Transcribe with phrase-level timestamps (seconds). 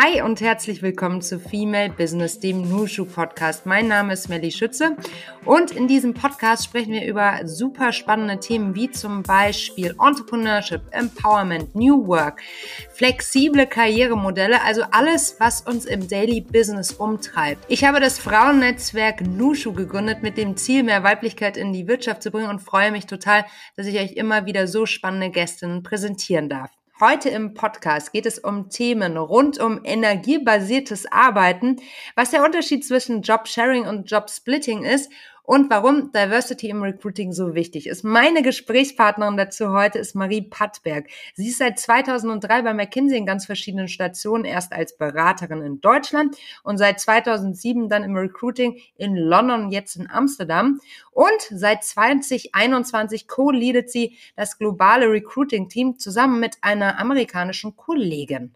[0.00, 3.66] Hi und herzlich willkommen zu Female Business, dem Nushu Podcast.
[3.66, 4.96] Mein Name ist Melly Schütze
[5.44, 11.74] und in diesem Podcast sprechen wir über super spannende Themen wie zum Beispiel Entrepreneurship, Empowerment,
[11.74, 12.40] New Work,
[12.92, 17.64] flexible Karrieremodelle, also alles, was uns im Daily Business umtreibt.
[17.66, 22.30] Ich habe das Frauennetzwerk Nushu gegründet mit dem Ziel, mehr Weiblichkeit in die Wirtschaft zu
[22.30, 26.77] bringen und freue mich total, dass ich euch immer wieder so spannende Gästinnen präsentieren darf.
[27.00, 31.76] Heute im Podcast geht es um Themen rund um energiebasiertes Arbeiten,
[32.16, 35.08] was der Unterschied zwischen Job-Sharing und Job-Splitting ist
[35.48, 38.04] und warum Diversity im Recruiting so wichtig ist.
[38.04, 41.08] Meine Gesprächspartnerin dazu heute ist Marie Pattberg.
[41.32, 46.36] Sie ist seit 2003 bei McKinsey in ganz verschiedenen Stationen, erst als Beraterin in Deutschland
[46.64, 50.82] und seit 2007 dann im Recruiting in London jetzt in Amsterdam.
[51.12, 58.52] Und seit 2021 co-leadet sie das globale Recruiting-Team zusammen mit einer amerikanischen Kollegin.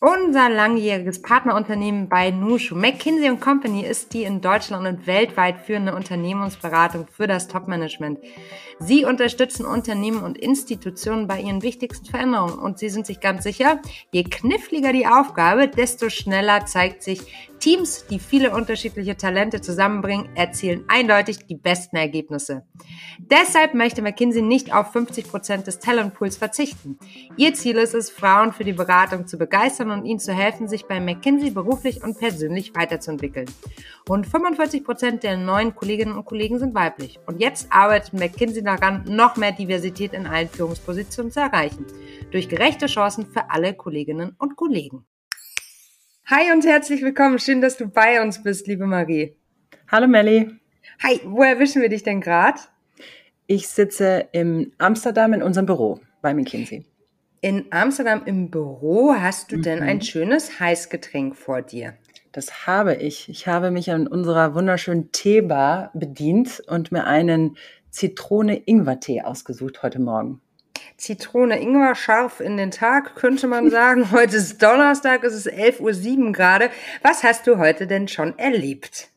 [0.00, 7.08] Unser langjähriges Partnerunternehmen bei Nushu, McKinsey Company, ist die in Deutschland und weltweit führende Unternehmensberatung
[7.10, 8.20] für das Topmanagement.
[8.78, 13.82] Sie unterstützen Unternehmen und Institutionen bei ihren wichtigsten Veränderungen und sie sind sich ganz sicher,
[14.12, 20.84] je kniffliger die Aufgabe, desto schneller zeigt sich, Teams, die viele unterschiedliche Talente zusammenbringen, erzielen
[20.88, 22.64] eindeutig die besten Ergebnisse.
[23.18, 26.98] Deshalb möchte McKinsey nicht auf 50 Prozent des Talentpools verzichten.
[27.36, 30.86] Ihr Ziel ist es, Frauen für die Beratung zu begeistern und ihnen zu helfen, sich
[30.86, 33.50] bei McKinsey beruflich und persönlich weiterzuentwickeln.
[34.08, 37.18] Rund 45 Prozent der neuen Kolleginnen und Kollegen sind weiblich.
[37.26, 41.86] Und jetzt arbeitet McKinsey daran, noch mehr Diversität in allen Führungspositionen zu erreichen.
[42.30, 45.04] Durch gerechte Chancen für alle Kolleginnen und Kollegen.
[46.30, 47.38] Hi und herzlich willkommen.
[47.38, 49.34] Schön, dass du bei uns bist, liebe Marie.
[49.90, 50.50] Hallo Melli.
[51.02, 52.60] Hi, wo erwischen wir dich denn gerade?
[53.46, 56.84] Ich sitze in Amsterdam in unserem Büro bei McKinsey.
[57.40, 59.62] In Amsterdam im Büro hast du mhm.
[59.62, 61.94] denn ein schönes Heißgetränk vor dir?
[62.32, 63.30] Das habe ich.
[63.30, 67.56] Ich habe mich an unserer wunderschönen Teebar bedient und mir einen
[67.88, 70.42] Zitrone-Ingwer-Tee ausgesucht heute Morgen.
[70.98, 74.10] Zitrone, Ingwer scharf in den Tag, könnte man sagen.
[74.10, 76.70] Heute ist Donnerstag, es ist 11.07 Uhr gerade.
[77.02, 79.08] Was hast du heute denn schon erlebt?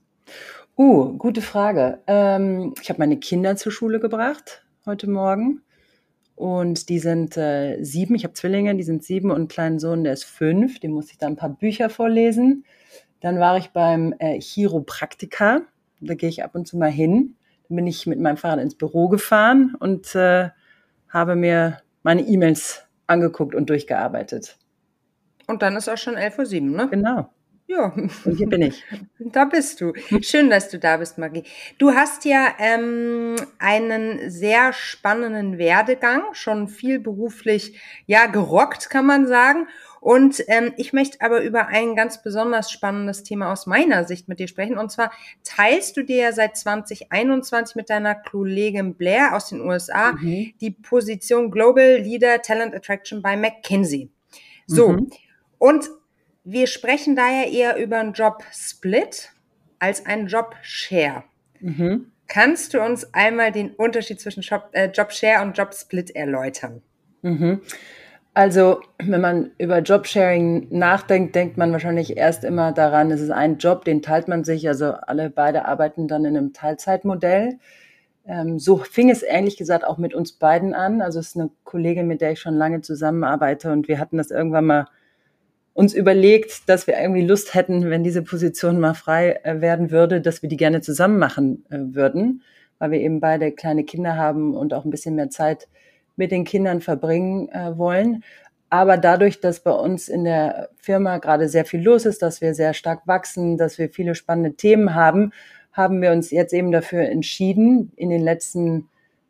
[0.77, 1.99] Uh, gute Frage.
[2.05, 5.63] Ähm, ich habe meine Kinder zur Schule gebracht heute Morgen.
[6.35, 8.13] Und die sind äh, sieben.
[8.13, 10.79] Ich habe Zwillinge, die sind sieben und einen kleinen Sohn, der ist fünf.
[10.79, 12.63] Dem muss ich da ein paar Bücher vorlesen.
[13.21, 15.63] Dann war ich beim äh, Chiropraktiker.
[15.99, 17.35] Da gehe ich ab und zu mal hin.
[17.67, 20.49] Dann bin ich mit meinem Fahrrad ins Büro gefahren und äh,
[21.11, 24.57] habe mir meine E-Mails angeguckt und durchgearbeitet.
[25.47, 26.87] Und dann ist auch schon 11.07 Uhr, ne?
[26.89, 27.29] Genau.
[27.71, 27.93] Ja.
[28.25, 28.83] Und hier bin ich.
[29.19, 29.93] Da bist du.
[30.21, 31.43] Schön, dass du da bist, Marie.
[31.77, 39.27] Du hast ja ähm, einen sehr spannenden Werdegang, schon viel beruflich, ja, gerockt, kann man
[39.27, 39.67] sagen.
[40.01, 44.39] Und ähm, ich möchte aber über ein ganz besonders spannendes Thema aus meiner Sicht mit
[44.39, 44.77] dir sprechen.
[44.77, 45.11] Und zwar
[45.43, 50.51] teilst du dir ja seit 2021 mit deiner Kollegin Blair aus den USA mhm.
[50.59, 54.09] die Position Global Leader Talent Attraction bei McKinsey.
[54.65, 54.89] So.
[54.89, 55.11] Mhm.
[55.59, 55.89] Und
[56.43, 59.31] wir sprechen daher eher über einen Job Split
[59.79, 61.23] als einen Job Share.
[61.59, 62.11] Mhm.
[62.27, 66.81] Kannst du uns einmal den Unterschied zwischen Job, äh, Job Share und Job Split erläutern?
[67.21, 67.61] Mhm.
[68.33, 73.57] Also, wenn man über Jobsharing nachdenkt, denkt man wahrscheinlich erst immer daran, es ist ein
[73.57, 74.69] Job, den teilt man sich.
[74.69, 77.59] Also alle beide arbeiten dann in einem Teilzeitmodell.
[78.25, 81.01] Ähm, so fing es ehrlich gesagt auch mit uns beiden an.
[81.01, 84.31] Also es ist eine Kollegin, mit der ich schon lange zusammenarbeite und wir hatten das
[84.31, 84.87] irgendwann mal
[85.81, 90.21] uns überlegt, dass wir irgendwie Lust hätten, wenn diese Position mal frei äh, werden würde,
[90.21, 92.43] dass wir die gerne zusammen machen äh, würden,
[92.77, 95.67] weil wir eben beide kleine Kinder haben und auch ein bisschen mehr Zeit
[96.17, 98.23] mit den Kindern verbringen äh, wollen.
[98.69, 102.53] Aber dadurch, dass bei uns in der Firma gerade sehr viel los ist, dass wir
[102.53, 105.31] sehr stark wachsen, dass wir viele spannende Themen haben,
[105.73, 108.87] haben wir uns jetzt eben dafür entschieden, in den letzten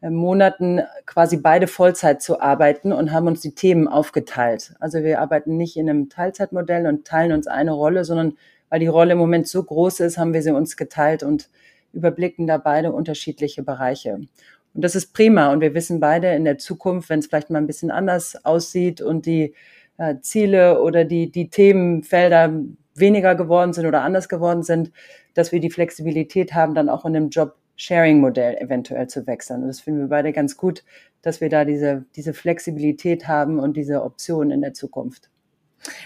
[0.10, 4.74] Monaten quasi beide Vollzeit zu arbeiten und haben uns die Themen aufgeteilt.
[4.80, 8.36] Also wir arbeiten nicht in einem Teilzeitmodell und teilen uns eine Rolle, sondern
[8.70, 11.50] weil die Rolle im Moment so groß ist, haben wir sie uns geteilt und
[11.94, 14.22] überblicken da beide unterschiedliche Bereiche.
[14.74, 15.52] Und das ist prima.
[15.52, 19.02] Und wir wissen beide in der Zukunft, wenn es vielleicht mal ein bisschen anders aussieht
[19.02, 19.54] und die
[19.98, 22.54] äh, Ziele oder die, die Themenfelder
[22.96, 24.92] weniger geworden sind oder anders geworden sind,
[25.34, 27.30] dass wir die Flexibilität haben, dann auch in einem
[27.78, 29.64] Job-Sharing-Modell eventuell zu wechseln.
[29.64, 30.84] Und das finden wir beide ganz gut,
[31.22, 35.30] dass wir da diese, diese Flexibilität haben und diese Option in der Zukunft.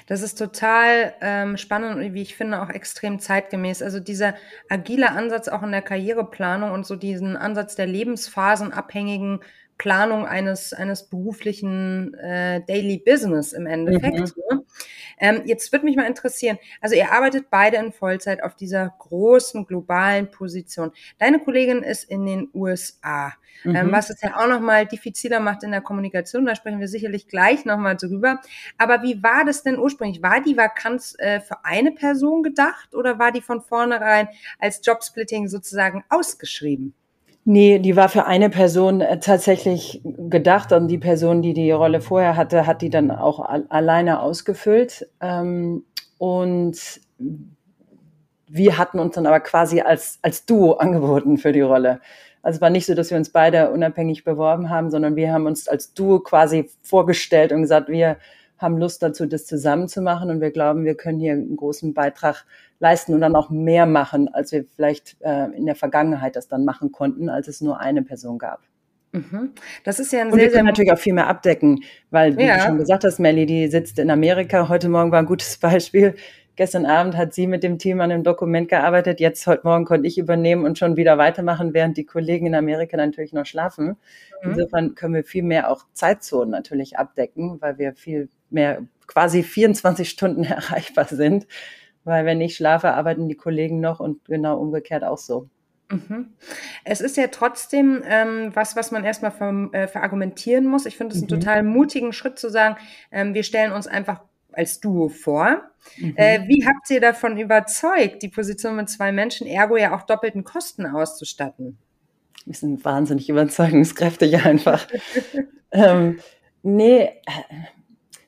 [0.07, 3.81] Das ist total ähm, spannend und wie ich finde auch extrem zeitgemäß.
[3.81, 4.35] Also dieser
[4.69, 9.41] agile Ansatz auch in der Karriereplanung und so diesen Ansatz der lebensphasenabhängigen
[9.77, 14.15] Planung eines, eines beruflichen äh, Daily Business im Endeffekt.
[14.15, 14.43] Mhm.
[14.49, 14.64] Ne?
[15.17, 19.65] Ähm, jetzt würde mich mal interessieren, also ihr arbeitet beide in Vollzeit auf dieser großen
[19.65, 20.91] globalen Position.
[21.19, 23.33] Deine Kollegin ist in den USA,
[23.63, 23.75] ähm, mhm.
[23.75, 26.45] ähm, was es ja auch nochmal diffiziler macht in der Kommunikation.
[26.45, 28.41] Da sprechen wir sicherlich gleich nochmal drüber.
[28.77, 30.21] Aber wie war das denn ursprünglich?
[30.21, 34.27] War die Vakanz äh, für eine Person gedacht oder war die von vornherein
[34.59, 36.93] als Jobsplitting sozusagen ausgeschrieben?
[37.47, 42.01] Nee, die war für eine Person äh, tatsächlich gedacht und die Person, die die Rolle
[42.01, 43.39] vorher hatte, hat die dann auch
[43.69, 45.07] alleine ausgefüllt.
[45.21, 45.83] Ähm,
[46.17, 47.01] und
[48.47, 52.01] wir hatten uns dann aber quasi als, als Duo angeboten für die Rolle.
[52.41, 55.45] Also es war nicht so, dass wir uns beide unabhängig beworben haben, sondern wir haben
[55.45, 58.17] uns als Duo quasi vorgestellt und gesagt, wir
[58.57, 61.93] haben Lust dazu, das zusammen zu machen und wir glauben, wir können hier einen großen
[61.93, 62.45] Beitrag
[62.79, 66.65] leisten und dann auch mehr machen, als wir vielleicht äh, in der Vergangenheit das dann
[66.65, 68.61] machen konnten, als es nur eine Person gab.
[69.15, 69.51] Mhm.
[69.83, 72.45] Das ist ja ein und sehr, wir können natürlich auch viel mehr abdecken, weil, wie
[72.45, 72.57] ja.
[72.57, 74.67] du schon gesagt hast, Melly, die sitzt in Amerika.
[74.67, 76.15] Heute Morgen war ein gutes Beispiel.
[76.57, 79.19] Gestern Abend hat sie mit dem Team an einem Dokument gearbeitet.
[79.19, 82.95] Jetzt, heute Morgen konnte ich übernehmen und schon wieder weitermachen, während die Kollegen in Amerika
[82.95, 83.97] natürlich noch schlafen.
[84.41, 84.51] Mhm.
[84.51, 90.09] Insofern können wir viel mehr auch Zeitzonen natürlich abdecken, weil wir viel mehr quasi 24
[90.09, 91.47] Stunden erreichbar sind.
[92.03, 95.49] Weil wenn ich schlafe, arbeiten die Kollegen noch und genau umgekehrt auch so.
[95.89, 96.33] Mhm.
[96.83, 100.85] Es ist ja trotzdem ähm, was, was man erstmal ver, äh, verargumentieren muss.
[100.85, 101.39] Ich finde es einen mhm.
[101.39, 102.77] total mutigen Schritt zu sagen,
[103.11, 104.21] ähm, wir stellen uns einfach
[104.51, 105.61] als Duo vor.
[105.97, 106.13] Mhm.
[106.15, 110.43] Äh, wie habt ihr davon überzeugt, die Position mit zwei Menschen, ergo ja auch doppelten
[110.43, 111.77] Kosten auszustatten?
[112.45, 114.87] Wir sind wahnsinnig überzeugungskräftig einfach.
[115.71, 116.19] ähm,
[116.63, 117.09] nee,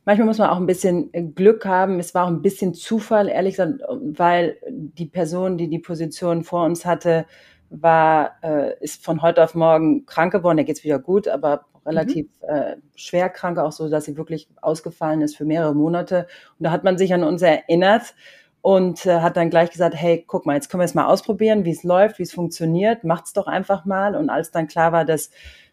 [0.07, 2.00] manchmal muss man auch ein bisschen Glück haben.
[2.00, 6.63] Es war auch ein bisschen Zufall, ehrlich gesagt, weil die Person, die die Position vor
[6.63, 7.25] uns hatte,
[7.69, 10.56] war, äh, ist von heute auf morgen krank geworden.
[10.56, 12.56] Der geht's wieder gut, aber relativ mhm.
[12.56, 16.27] äh, schwer krank, auch so, dass sie wirklich ausgefallen ist für mehrere Monate.
[16.57, 18.15] Und da hat man sich an uns erinnert
[18.62, 21.65] und äh, hat dann gleich gesagt, hey, guck mal, jetzt können wir es mal ausprobieren,
[21.65, 24.15] wie es läuft, wie es funktioniert, macht's doch einfach mal.
[24.15, 25.31] Und als dann klar war, dass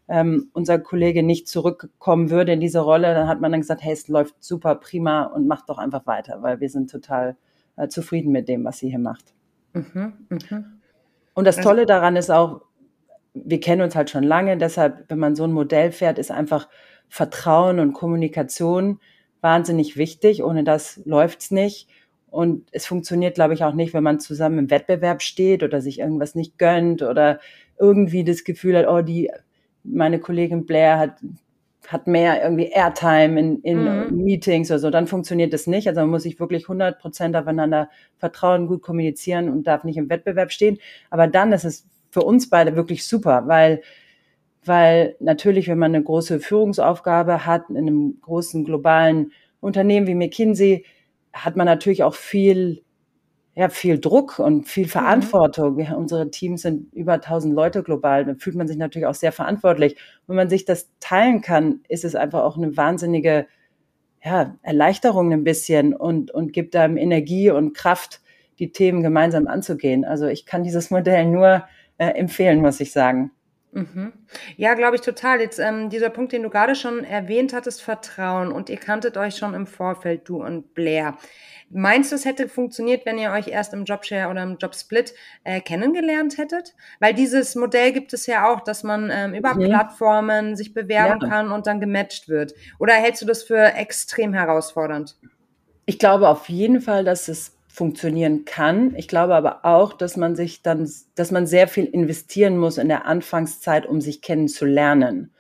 [0.08, 3.92] ähm, unser Kollege nicht zurückkommen würde in diese Rolle, dann hat man dann gesagt, hey,
[3.92, 7.36] es läuft super prima und macht doch einfach weiter, weil wir sind total
[7.76, 9.34] äh, zufrieden mit dem, was sie hier macht.
[9.72, 10.64] Mhm, mh.
[11.34, 12.62] Und das also Tolle daran ist auch,
[13.34, 16.68] wir kennen uns halt schon lange, deshalb, wenn man so ein Modell fährt, ist einfach
[17.08, 19.00] Vertrauen und Kommunikation
[19.40, 20.42] wahnsinnig wichtig.
[20.42, 21.88] Ohne das läuft's nicht.
[22.30, 26.00] Und es funktioniert, glaube ich, auch nicht, wenn man zusammen im Wettbewerb steht oder sich
[26.00, 27.38] irgendwas nicht gönnt oder
[27.78, 29.30] irgendwie das Gefühl hat, oh, die,
[29.84, 31.16] meine Kollegin Blair hat,
[31.86, 34.24] hat mehr irgendwie Airtime in, in mhm.
[34.24, 35.86] Meetings oder so, dann funktioniert das nicht.
[35.86, 40.08] Also man muss sich wirklich 100 Prozent aufeinander vertrauen, gut kommunizieren und darf nicht im
[40.08, 40.78] Wettbewerb stehen.
[41.10, 43.82] Aber dann ist es für uns beide wirklich super, weil,
[44.64, 50.84] weil natürlich, wenn man eine große Führungsaufgabe hat in einem großen globalen Unternehmen wie McKinsey,
[51.32, 52.82] hat man natürlich auch viel,
[53.54, 54.90] ja, viel Druck und viel mhm.
[54.90, 55.76] Verantwortung.
[55.76, 55.92] Mhm.
[55.94, 58.24] unsere Teams sind über 1000 Leute global.
[58.24, 59.96] Da fühlt man sich natürlich auch sehr verantwortlich.
[60.26, 63.46] Wenn man sich das teilen kann, ist es einfach auch eine wahnsinnige,
[64.24, 68.22] ja, Erleichterung ein bisschen und, und gibt einem Energie und Kraft,
[68.58, 70.04] die Themen gemeinsam anzugehen.
[70.04, 71.64] Also ich kann dieses Modell nur
[71.98, 73.30] äh, empfehlen, muss ich sagen.
[73.74, 74.12] Mhm.
[74.56, 75.40] Ja, glaube ich total.
[75.40, 79.36] Jetzt ähm, dieser Punkt, den du gerade schon erwähnt hattest, Vertrauen und ihr kanntet euch
[79.36, 81.18] schon im Vorfeld, du und Blair.
[81.70, 85.12] Meinst du, es hätte funktioniert, wenn ihr euch erst im Jobshare oder im Jobsplit
[85.42, 86.74] äh, kennengelernt hättet?
[87.00, 89.64] Weil dieses Modell gibt es ja auch, dass man ähm, über mhm.
[89.64, 91.28] Plattformen sich bewerben ja.
[91.28, 92.54] kann und dann gematcht wird.
[92.78, 95.16] Oder hältst du das für extrem herausfordernd?
[95.86, 98.94] Ich glaube auf jeden Fall, dass es funktionieren kann.
[98.94, 102.86] Ich glaube aber auch, dass man sich dann, dass man sehr viel investieren muss in
[102.86, 105.32] der Anfangszeit, um sich kennenzulernen.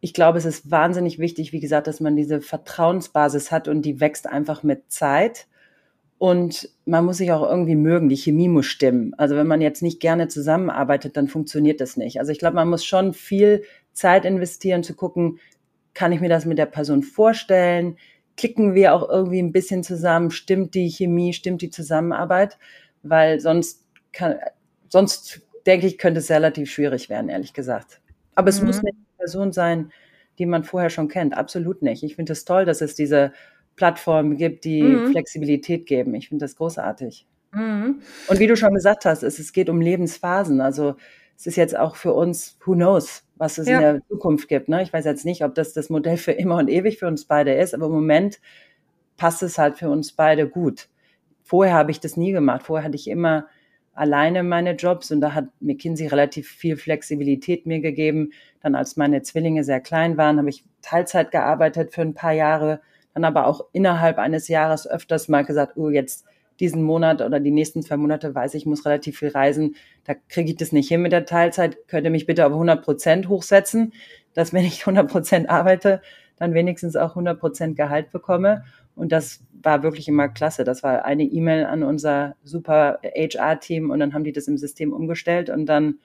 [0.00, 3.98] Ich glaube, es ist wahnsinnig wichtig, wie gesagt, dass man diese Vertrauensbasis hat und die
[3.98, 5.48] wächst einfach mit Zeit.
[6.16, 9.14] Und man muss sich auch irgendwie mögen, die Chemie muss stimmen.
[9.18, 12.20] Also wenn man jetzt nicht gerne zusammenarbeitet, dann funktioniert das nicht.
[12.20, 15.40] Also ich glaube, man muss schon viel Zeit investieren, zu gucken,
[15.92, 17.96] kann ich mir das mit der Person vorstellen?
[18.38, 22.56] Klicken wir auch irgendwie ein bisschen zusammen, stimmt die Chemie, stimmt die Zusammenarbeit,
[23.02, 24.36] weil sonst kann,
[24.88, 28.00] sonst denke ich, könnte es relativ schwierig werden, ehrlich gesagt.
[28.34, 28.68] Aber es mhm.
[28.68, 29.92] muss nicht eine Person sein,
[30.38, 31.36] die man vorher schon kennt.
[31.36, 32.04] Absolut nicht.
[32.04, 33.32] Ich finde es toll, dass es diese
[33.76, 35.10] Plattformen gibt, die mhm.
[35.10, 36.14] Flexibilität geben.
[36.14, 37.26] Ich finde das großartig.
[37.52, 38.00] Mhm.
[38.28, 40.60] Und wie du schon gesagt hast, es, es geht um Lebensphasen.
[40.60, 40.94] Also
[41.36, 43.76] es ist jetzt auch für uns, who knows, was es ja.
[43.76, 44.68] in der Zukunft gibt.
[44.68, 44.82] Ne?
[44.82, 47.54] Ich weiß jetzt nicht, ob das das Modell für immer und ewig für uns beide
[47.54, 48.40] ist, aber im Moment
[49.16, 50.88] passt es halt für uns beide gut.
[51.42, 52.64] Vorher habe ich das nie gemacht.
[52.64, 53.46] Vorher hatte ich immer
[53.94, 58.30] alleine meine Jobs und da hat McKinsey relativ viel Flexibilität mir gegeben.
[58.60, 62.80] Dann als meine Zwillinge sehr klein waren, habe ich Teilzeit gearbeitet für ein paar Jahre.
[63.14, 66.24] dann aber auch innerhalb eines Jahres öfters mal gesagt, oh, jetzt
[66.60, 70.50] diesen Monat oder die nächsten zwei Monate weiß ich, muss relativ viel reisen, da kriege
[70.50, 73.92] ich das nicht hin mit der Teilzeit, könnt ihr mich bitte auf 100 Prozent hochsetzen,
[74.34, 76.02] dass wenn ich 100 Prozent arbeite,
[76.36, 78.64] dann wenigstens auch 100 Prozent Gehalt bekomme.
[78.94, 80.64] Und das war wirklich immer klasse.
[80.64, 84.92] Das war eine E-Mail an unser super HR-Team und dann haben die das im System
[84.92, 85.98] umgestellt und dann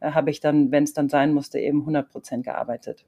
[0.00, 3.04] äh, habe ich dann, wenn es dann sein musste, eben 100 Prozent gearbeitet.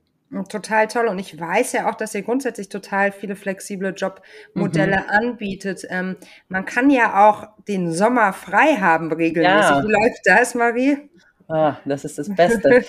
[0.48, 1.08] Total toll.
[1.08, 5.10] Und ich weiß ja auch, dass ihr grundsätzlich total viele flexible Jobmodelle mhm.
[5.10, 5.86] anbietet.
[5.90, 6.16] Ähm,
[6.48, 9.70] man kann ja auch den Sommer frei haben regelmäßig.
[9.70, 9.84] Ja.
[9.84, 11.10] Wie läuft das, Marie?
[11.48, 12.82] Ah, das ist das Beste.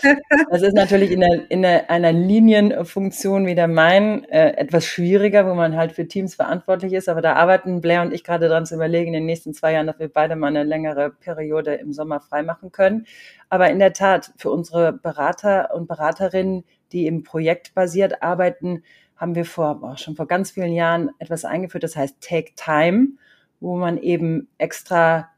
[0.49, 5.45] Das ist natürlich in, der, in der, einer Linienfunktion wie der mein äh, etwas schwieriger,
[5.47, 7.09] wo man halt für Teams verantwortlich ist.
[7.09, 9.87] Aber da arbeiten Blair und ich gerade dran zu überlegen, in den nächsten zwei Jahren,
[9.87, 13.05] dass wir beide mal eine längere Periode im Sommer freimachen können.
[13.49, 18.83] Aber in der Tat, für unsere Berater und Beraterinnen, die im Projekt basiert arbeiten,
[19.17, 23.09] haben wir vor, oh, schon vor ganz vielen Jahren etwas eingeführt, das heißt Take Time,
[23.59, 25.29] wo man eben extra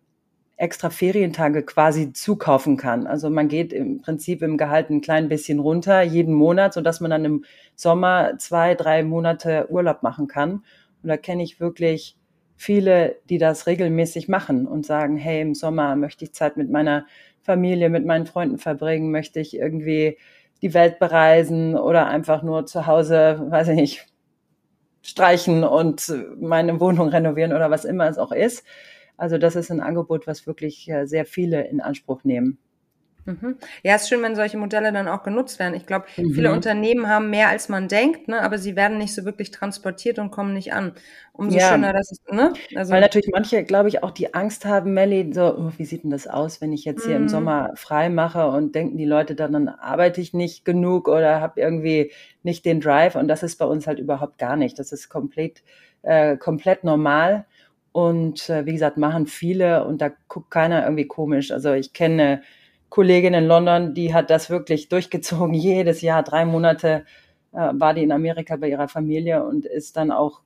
[0.58, 3.08] extra Ferientage quasi zukaufen kann.
[3.08, 7.02] Also man geht im Prinzip im Gehalt ein klein bisschen runter jeden Monat, so dass
[7.02, 7.46] man dann im
[7.76, 10.64] Sommer zwei, drei Monate Urlaub machen kann.
[11.04, 12.18] Und da kenne ich wirklich
[12.56, 17.06] viele, die das regelmäßig machen und sagen, hey, im Sommer möchte ich Zeit mit meiner
[17.42, 20.18] Familie, mit meinen Freunden verbringen, möchte ich irgendwie
[20.66, 24.08] die Welt bereisen oder einfach nur zu Hause, weiß ich nicht,
[25.04, 28.66] streichen und meine Wohnung renovieren oder was immer es auch ist.
[29.16, 32.58] Also das ist ein Angebot, was wirklich äh, sehr viele in Anspruch nehmen.
[33.26, 33.58] Mhm.
[33.82, 35.74] Ja, ist schön, wenn solche Modelle dann auch genutzt werden.
[35.74, 36.34] Ich glaube, mhm.
[36.34, 40.20] viele Unternehmen haben mehr, als man denkt, ne, aber sie werden nicht so wirklich transportiert
[40.20, 40.94] und kommen nicht an.
[41.34, 41.70] Umso ja.
[41.70, 42.54] schöner, dass es, ne?
[42.76, 46.04] Also, Weil natürlich manche, glaube ich, auch die Angst haben, Melly, so, oh, wie sieht
[46.04, 47.24] denn das aus, wenn ich jetzt hier mhm.
[47.24, 51.42] im Sommer frei mache und denken die Leute dann, dann arbeite ich nicht genug oder
[51.42, 52.12] habe irgendwie
[52.44, 54.78] nicht den Drive und das ist bei uns halt überhaupt gar nicht.
[54.78, 55.64] Das ist komplett,
[56.04, 57.46] äh, komplett normal.
[57.92, 61.52] Und äh, wie gesagt, machen viele und da guckt keiner irgendwie komisch.
[61.52, 62.42] Also ich kenne
[62.96, 65.54] Kollegin in London, die hat das wirklich durchgezogen.
[65.54, 67.04] Jedes Jahr, drei Monate
[67.52, 70.40] äh, war die in Amerika bei ihrer Familie und ist dann auch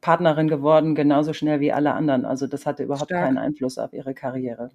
[0.00, 2.24] Partnerin geworden, genauso schnell wie alle anderen.
[2.24, 3.26] Also das hatte überhaupt Stark.
[3.26, 4.70] keinen Einfluss auf ihre Karriere.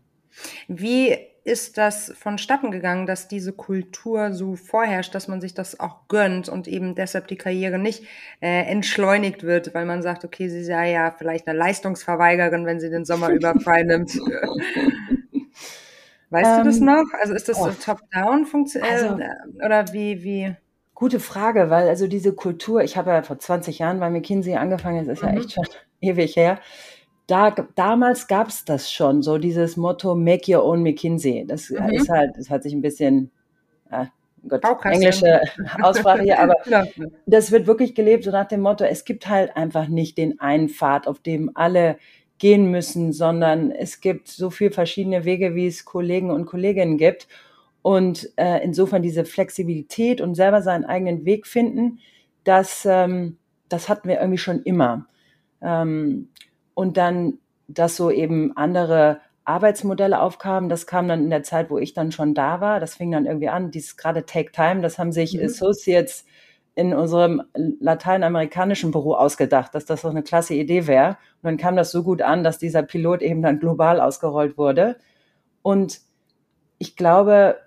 [0.69, 6.07] Wie ist das vonstatten gegangen, dass diese Kultur so vorherrscht, dass man sich das auch
[6.07, 8.05] gönnt und eben deshalb die Karriere nicht
[8.39, 12.89] äh, entschleunigt wird, weil man sagt, okay, sie sei ja vielleicht eine Leistungsverweigerin, wenn sie
[12.89, 14.17] den Sommer über frei nimmt.
[16.29, 17.05] Weißt ähm, du das ähm, noch?
[17.21, 17.65] Also ist das oh.
[17.65, 20.55] so top-down funktioniert also, äh, oder wie, wie?
[20.93, 25.07] Gute Frage, weil also diese Kultur, ich habe ja vor 20 Jahren bei McKinsey angefangen,
[25.07, 25.29] das ist mhm.
[25.29, 25.65] ja echt schon
[26.01, 26.59] ewig her.
[27.25, 31.45] Da, damals gab es das schon, so dieses Motto Make Your Own McKinsey.
[31.47, 31.89] Das mhm.
[31.89, 33.31] ist halt, das hat sich ein bisschen,
[33.91, 34.05] äh,
[34.47, 35.41] Gott, englische
[35.81, 36.55] Aussprache hier, aber
[37.25, 40.69] das wird wirklich gelebt, so nach dem Motto, es gibt halt einfach nicht den einen
[40.69, 41.97] Pfad, auf dem alle
[42.39, 47.27] gehen müssen, sondern es gibt so viele verschiedene Wege, wie es Kollegen und Kolleginnen gibt.
[47.81, 51.99] Und äh, insofern diese Flexibilität und selber seinen eigenen Weg finden,
[52.43, 53.37] das, ähm,
[53.69, 55.05] das hatten wir irgendwie schon immer.
[55.61, 56.29] Ähm,
[56.73, 61.77] und dann, dass so eben andere Arbeitsmodelle aufkamen, das kam dann in der Zeit, wo
[61.77, 62.79] ich dann schon da war.
[62.79, 65.45] Das fing dann irgendwie an, dieses gerade Take Time, das haben sich mhm.
[65.45, 66.25] Associates
[66.75, 71.09] in unserem lateinamerikanischen Büro ausgedacht, dass das doch eine klasse Idee wäre.
[71.41, 74.97] Und dann kam das so gut an, dass dieser Pilot eben dann global ausgerollt wurde.
[75.61, 75.99] Und
[76.77, 77.57] ich glaube,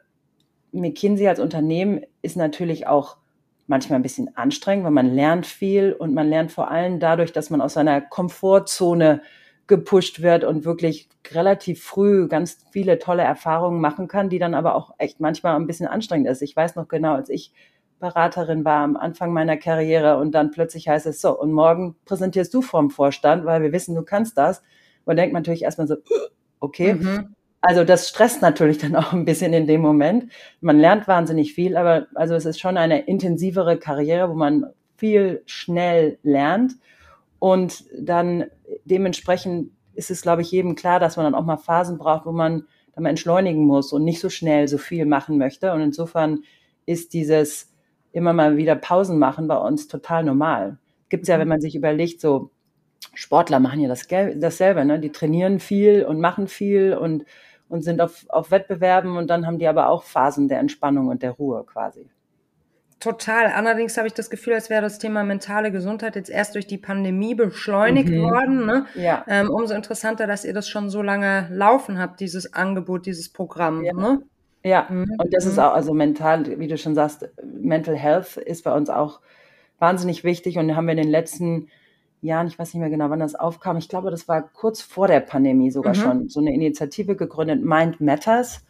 [0.73, 3.19] McKinsey als Unternehmen ist natürlich auch
[3.67, 7.51] manchmal ein bisschen anstrengend, weil man lernt viel und man lernt vor allem dadurch, dass
[7.51, 9.23] man aus seiner Komfortzone
[9.67, 14.75] gepusht wird und wirklich relativ früh ganz viele tolle Erfahrungen machen kann, die dann aber
[14.75, 16.43] auch echt manchmal ein bisschen anstrengend ist.
[16.43, 17.53] Ich weiß noch genau, als ich
[18.03, 22.53] Beraterin war am Anfang meiner Karriere und dann plötzlich heißt es so, und morgen präsentierst
[22.53, 24.63] du vorm Vorstand, weil wir wissen, du kannst das.
[25.05, 25.97] Und denkt man natürlich erstmal so,
[26.61, 26.95] okay.
[26.95, 27.35] Mhm.
[27.63, 30.31] Also das stresst natürlich dann auch ein bisschen in dem Moment.
[30.61, 34.67] Man lernt wahnsinnig viel, aber also es ist schon eine intensivere Karriere, wo man
[34.97, 36.75] viel schnell lernt
[37.39, 38.45] und dann
[38.85, 42.33] dementsprechend ist es, glaube ich, jedem klar, dass man dann auch mal Phasen braucht, wo
[42.33, 45.73] man dann mal entschleunigen muss und nicht so schnell so viel machen möchte.
[45.73, 46.45] Und insofern
[46.87, 47.72] ist dieses
[48.13, 50.79] immer mal wieder Pausen machen bei uns total normal.
[51.09, 52.51] Gibt es ja, wenn man sich überlegt, so
[53.15, 54.99] Sportler machen ja das, dasselbe, ne?
[54.99, 57.25] Die trainieren viel und machen viel und,
[57.69, 61.23] und sind auf, auf Wettbewerben und dann haben die aber auch Phasen der Entspannung und
[61.23, 62.09] der Ruhe quasi.
[63.03, 63.47] Total.
[63.47, 66.79] Allerdings habe ich das Gefühl, als wäre das Thema mentale Gesundheit jetzt erst durch die
[66.79, 68.23] Pandemie beschleunigt mhm.
[68.23, 68.65] worden.
[68.65, 68.87] Ne?
[68.95, 69.25] Ja.
[69.27, 73.83] Ähm, umso interessanter, dass ihr das schon so lange laufen habt, dieses Angebot, dieses Programm.
[73.83, 73.93] Ja.
[73.93, 74.23] Ne?
[74.65, 75.17] Ja, mhm.
[75.19, 75.63] und das ist mhm.
[75.63, 79.21] auch, also mental, wie du schon sagst, Mental Health ist bei uns auch
[79.79, 81.69] wahnsinnig wichtig und haben wir in den letzten
[82.21, 85.09] Jahren, ich weiß nicht mehr genau, wann das aufkam, ich glaube, das war kurz vor
[85.09, 86.01] der Pandemie sogar mhm.
[86.01, 88.65] schon, so eine Initiative gegründet, Mind Matters,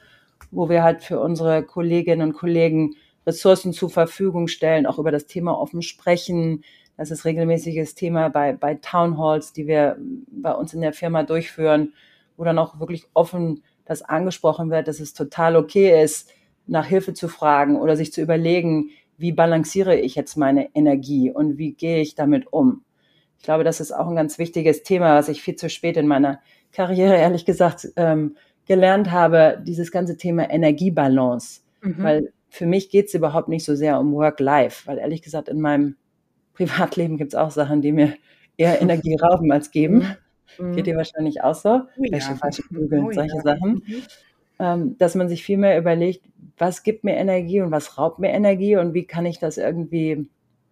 [0.51, 2.95] wo wir halt für unsere Kolleginnen und Kollegen
[3.27, 6.65] Ressourcen zur Verfügung stellen, auch über das Thema offen sprechen.
[6.97, 9.97] Das ist regelmäßiges Thema bei, bei Town Halls, die wir
[10.27, 11.93] bei uns in der Firma durchführen,
[12.37, 16.31] wo dann auch wirklich offen das angesprochen wird, dass es total okay ist,
[16.67, 21.59] nach Hilfe zu fragen oder sich zu überlegen, wie balanciere ich jetzt meine Energie und
[21.59, 22.85] wie gehe ich damit um.
[23.39, 26.07] Ich glaube, das ist auch ein ganz wichtiges Thema, was ich viel zu spät in
[26.07, 26.41] meiner
[26.73, 28.37] Karriere, ehrlich gesagt, ähm,
[28.67, 31.63] gelernt habe, dieses ganze Thema Energiebalance.
[31.83, 32.03] Mhm.
[32.03, 35.61] Weil für mich geht es überhaupt nicht so sehr um Work-Life, weil ehrlich gesagt in
[35.61, 35.97] meinem
[36.55, 38.15] Privatleben gibt es auch Sachen, die mir
[38.57, 40.17] eher Energie rauben als geben.
[40.59, 40.77] Mhm.
[40.77, 41.83] Geht dir wahrscheinlich auch so?
[41.97, 42.21] Oh, ja.
[42.21, 43.43] falsche Google, oh, solche ja.
[43.43, 43.83] Sachen.
[43.87, 44.03] Mhm.
[44.59, 46.25] Ähm, dass man sich viel mehr überlegt,
[46.59, 50.27] was gibt mir Energie und was raubt mir Energie und wie kann ich das irgendwie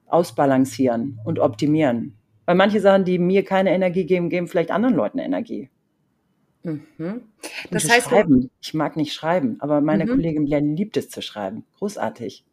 [0.06, 2.14] ausbalancieren und optimieren.
[2.46, 5.70] Weil manche Sachen, die mir keine Energie geben, geben vielleicht anderen Leuten Energie.
[6.62, 7.22] Mhm.
[7.70, 8.50] Das heißt, schreiben.
[8.60, 10.10] ich mag nicht schreiben, aber meine mhm.
[10.10, 11.64] Kollegin Len liebt es zu schreiben.
[11.78, 12.44] Großartig.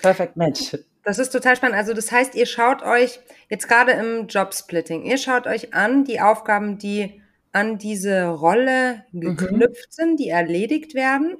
[0.00, 0.76] Perfect Match.
[1.04, 1.76] Das ist total spannend.
[1.76, 3.20] Also das heißt, ihr schaut euch
[3.50, 7.20] jetzt gerade im Jobsplitting, ihr schaut euch an die Aufgaben, die
[7.52, 9.36] an diese Rolle mhm.
[9.36, 9.92] geknüpft mhm.
[9.92, 11.36] sind, die erledigt werden,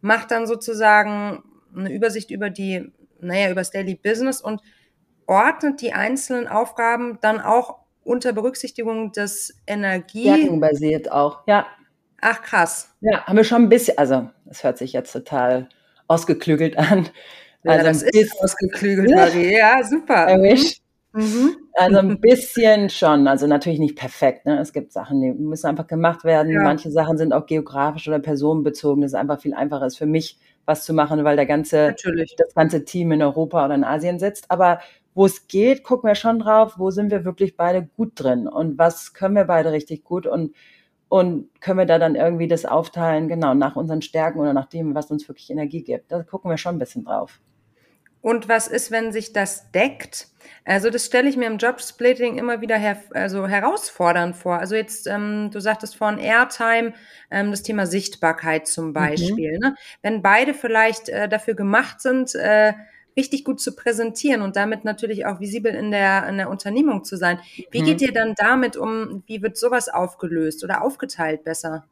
[0.00, 1.42] macht dann sozusagen
[1.76, 4.62] eine Übersicht über die, naja, über das Daily Business und
[5.26, 10.22] ordnet die einzelnen Aufgaben dann auch unter Berücksichtigung des Energie.
[10.22, 11.66] Stärkenbasiert auch, ja.
[12.20, 12.94] Ach krass.
[13.00, 15.68] Ja, haben wir schon ein bisschen, also es hört sich jetzt total
[16.08, 17.08] ausgeklügelt an.
[17.64, 19.54] Ja, also das ist ausgeklügelt, Marie.
[19.54, 20.14] Ja, super.
[20.14, 20.80] Erwischt.
[21.12, 21.56] Mhm.
[21.74, 24.46] Also ein bisschen schon, also natürlich nicht perfekt.
[24.46, 24.58] Ne?
[24.60, 26.52] Es gibt Sachen, die müssen einfach gemacht werden.
[26.52, 26.62] Ja.
[26.62, 29.02] Manche Sachen sind auch geografisch oder personenbezogen.
[29.02, 32.36] Das ist einfach viel einfacher ist für mich, was zu machen, weil der ganze, natürlich.
[32.36, 34.50] das ganze Team in Europa oder in Asien sitzt.
[34.50, 34.80] Aber
[35.14, 38.78] wo es geht, gucken wir schon drauf, wo sind wir wirklich beide gut drin und
[38.78, 40.54] was können wir beide richtig gut und,
[41.08, 44.94] und können wir da dann irgendwie das aufteilen, genau, nach unseren Stärken oder nach dem,
[44.94, 46.12] was uns wirklich Energie gibt.
[46.12, 47.40] Da gucken wir schon ein bisschen drauf.
[48.20, 50.28] Und was ist, wenn sich das deckt?
[50.64, 54.58] Also das stelle ich mir im Jobsplitting immer wieder her also herausfordernd vor.
[54.58, 56.94] Also jetzt, ähm, du sagtest vorhin Airtime,
[57.30, 58.92] ähm, das Thema Sichtbarkeit zum mhm.
[58.92, 59.52] Beispiel.
[59.54, 59.60] Mhm.
[59.60, 59.74] Ne?
[60.02, 62.72] Wenn beide vielleicht äh, dafür gemacht sind, äh,
[63.18, 67.16] richtig gut zu präsentieren und damit natürlich auch visibel in der, in der Unternehmung zu
[67.16, 67.40] sein.
[67.70, 67.86] Wie mhm.
[67.86, 69.22] geht ihr dann damit um?
[69.26, 71.84] Wie wird sowas aufgelöst oder aufgeteilt besser?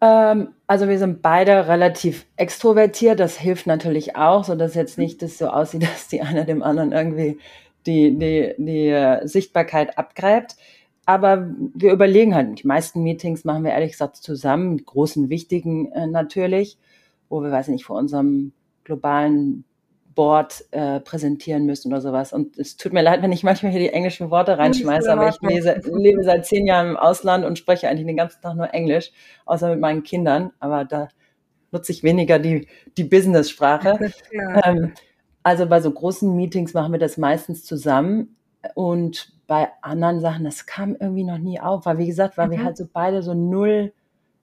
[0.00, 3.20] Ähm, also wir sind beide relativ extrovertiert.
[3.20, 6.62] Das hilft natürlich auch, so dass jetzt nicht das so aussieht, dass die einer dem
[6.62, 7.38] anderen irgendwie
[7.86, 10.56] die, die, die äh, Sichtbarkeit abgräbt.
[11.06, 15.90] Aber wir überlegen halt, die meisten Meetings machen wir ehrlich gesagt zusammen, mit großen, wichtigen
[15.92, 16.76] äh, natürlich,
[17.30, 18.52] wo wir, weiß ich nicht, vor unserem
[18.84, 19.64] globalen
[20.18, 22.32] Board äh, präsentieren müssen oder sowas.
[22.32, 25.40] Und es tut mir leid, wenn ich manchmal hier die englischen Worte reinschmeiße, aber ich
[25.40, 29.12] lese, lebe seit zehn Jahren im Ausland und spreche eigentlich den ganzen Tag nur Englisch,
[29.46, 30.50] außer mit meinen Kindern.
[30.58, 31.06] Aber da
[31.70, 34.10] nutze ich weniger die, die Business-Sprache.
[34.32, 34.66] Ja.
[34.66, 34.92] Ähm,
[35.44, 38.34] also bei so großen Meetings machen wir das meistens zusammen.
[38.74, 42.50] Und bei anderen Sachen, das kam irgendwie noch nie auf, weil wie gesagt, weil mhm.
[42.50, 43.92] wir halt so beide so null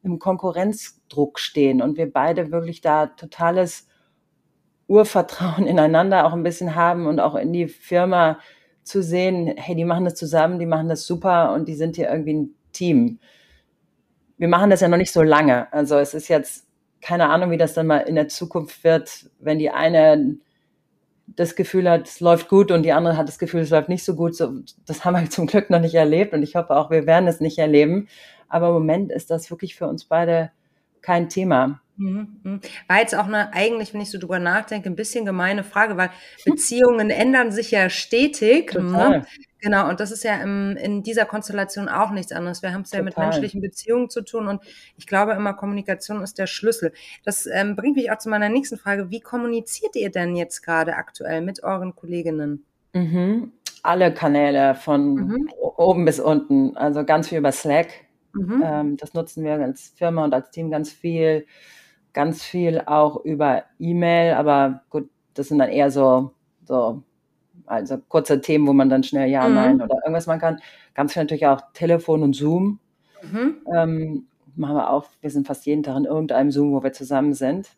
[0.04, 3.90] im Konkurrenzdruck stehen und wir beide wirklich da totales
[4.88, 8.40] Urvertrauen ineinander auch ein bisschen haben und auch in die Firma
[8.84, 12.10] zu sehen, hey, die machen das zusammen, die machen das super und die sind hier
[12.10, 13.20] irgendwie ein Team.
[14.38, 15.72] Wir machen das ja noch nicht so lange.
[15.74, 16.68] Also es ist jetzt
[17.02, 20.38] keine Ahnung, wie das dann mal in der Zukunft wird, wenn die eine
[21.28, 24.04] das Gefühl hat, es läuft gut und die andere hat das Gefühl, es läuft nicht
[24.04, 24.36] so gut.
[24.86, 27.40] Das haben wir zum Glück noch nicht erlebt und ich hoffe auch, wir werden es
[27.40, 28.08] nicht erleben.
[28.48, 30.52] Aber im Moment ist das wirklich für uns beide
[31.02, 31.82] kein Thema.
[31.98, 32.62] Mhm, mhm.
[32.88, 36.10] War jetzt auch eine, eigentlich, wenn ich so drüber nachdenke, ein bisschen gemeine Frage, weil
[36.46, 38.74] Beziehungen ändern sich ja stetig.
[38.74, 38.82] Ne?
[38.82, 39.26] Total.
[39.66, 42.62] Genau, und das ist ja im, in dieser Konstellation auch nichts anderes.
[42.62, 44.62] Wir haben es ja mit menschlichen Beziehungen zu tun und
[44.96, 46.94] ich glaube immer, Kommunikation ist der Schlüssel.
[47.24, 49.10] Das ähm, bringt mich auch zu meiner nächsten Frage.
[49.10, 52.64] Wie kommuniziert ihr denn jetzt gerade aktuell mit euren Kolleginnen?
[52.94, 53.54] Mhm.
[53.82, 55.50] Alle Kanäle von mhm.
[55.78, 57.88] oben bis unten, also ganz viel über Slack.
[58.34, 58.64] Mhm.
[58.64, 61.48] Ähm, das nutzen wir als Firma und als Team ganz viel
[62.16, 66.32] ganz viel auch über E-Mail, aber gut, das sind dann eher so,
[66.64, 67.04] so
[67.66, 69.56] also kurze Themen, wo man dann schnell Ja, mhm.
[69.56, 70.60] Nein oder irgendwas machen kann.
[70.94, 72.80] Ganz viel natürlich auch Telefon und Zoom.
[73.22, 73.58] Mhm.
[73.76, 77.34] Ähm, machen wir auch, wir sind fast jeden Tag in irgendeinem Zoom, wo wir zusammen
[77.34, 77.70] sind.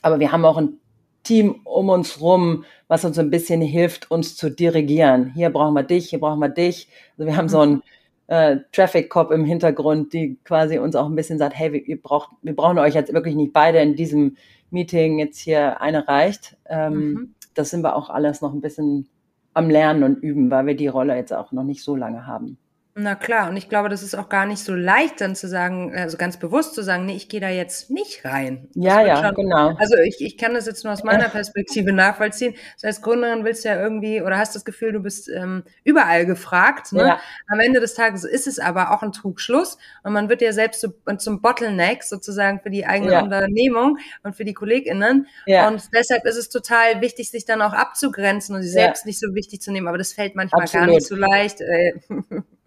[0.00, 0.78] Aber wir haben auch ein
[1.22, 5.32] Team um uns rum, was uns ein bisschen hilft, uns zu dirigieren.
[5.34, 6.88] Hier brauchen wir dich, hier brauchen wir dich.
[7.18, 7.50] Also wir haben mhm.
[7.50, 7.82] so ein
[8.28, 12.30] äh, Traffic Cop im Hintergrund, die quasi uns auch ein bisschen sagt, hey, wir, braucht,
[12.42, 14.36] wir brauchen euch jetzt wirklich nicht beide in diesem
[14.70, 16.56] Meeting, jetzt hier eine reicht.
[16.68, 17.34] Ähm, mhm.
[17.54, 19.08] das sind wir auch alles noch ein bisschen
[19.54, 22.58] am Lernen und Üben, weil wir die Rolle jetzt auch noch nicht so lange haben.
[22.98, 25.94] Na klar, und ich glaube, das ist auch gar nicht so leicht, dann zu sagen,
[25.94, 28.68] also ganz bewusst zu sagen, nee, ich gehe da jetzt nicht rein.
[28.74, 29.76] Ja, ja, schon, genau.
[29.76, 32.54] Also ich, ich kann das jetzt nur aus meiner Perspektive nachvollziehen.
[32.76, 36.24] Das heißt, Gründerin willst du ja irgendwie oder hast das Gefühl, du bist ähm, überall
[36.24, 36.94] gefragt.
[36.94, 37.02] Ne?
[37.02, 37.20] Ja.
[37.48, 40.80] Am Ende des Tages ist es aber auch ein Trugschluss und man wird ja selbst
[40.80, 43.22] so, zum Bottleneck sozusagen für die eigene ja.
[43.22, 45.26] Unternehmung und für die KollegInnen.
[45.44, 45.68] Ja.
[45.68, 49.34] Und deshalb ist es total wichtig, sich dann auch abzugrenzen und sich selbst nicht so
[49.34, 49.86] wichtig zu nehmen.
[49.86, 50.86] Aber das fällt manchmal Absolut.
[50.86, 51.60] gar nicht so leicht.
[51.60, 51.92] Äh.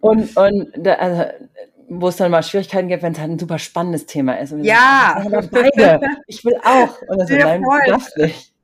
[0.00, 1.24] Und, und da, also,
[1.88, 4.52] wo es dann mal Schwierigkeiten gibt, wenn es halt ein super spannendes Thema ist.
[4.52, 5.20] Und ja.
[5.24, 6.00] So, beide.
[6.26, 7.02] Ich will auch.
[7.08, 8.54] Und das so, nein, du darfst nicht.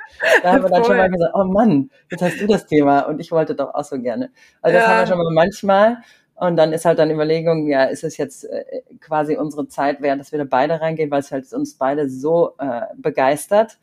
[0.43, 3.21] Da haben wir dann schon mal gesagt, oh Mann, jetzt hast du das Thema und
[3.21, 4.31] ich wollte doch auch so gerne.
[4.63, 4.91] Also das ja.
[4.91, 5.99] haben wir schon mal manchmal.
[6.37, 8.65] Und dann ist halt dann Überlegung, ja, ist es jetzt äh,
[9.01, 12.55] quasi unsere Zeit wert, dass wir da beide reingehen, weil es halt uns beide so
[12.59, 13.79] äh, begeistert.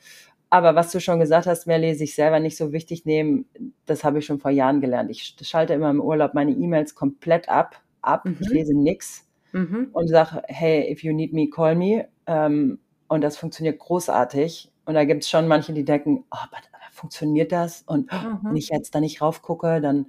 [0.53, 3.45] Aber was du schon gesagt hast, Melly, sich selber nicht so wichtig nehmen,
[3.87, 5.09] das habe ich schon vor Jahren gelernt.
[5.09, 8.25] Ich schalte immer im Urlaub meine E-Mails komplett ab, ab.
[8.25, 8.37] Mhm.
[8.39, 9.89] Ich lese nix mhm.
[9.93, 12.07] und sage, hey, if you need me, call me.
[12.27, 14.71] Ähm, und das funktioniert großartig.
[14.85, 16.57] Und da gibt es schon manche, die denken, oh, aber
[16.91, 17.81] funktioniert das?
[17.87, 18.37] Und mhm.
[18.43, 20.05] wenn ich jetzt da nicht raufgucke, dann,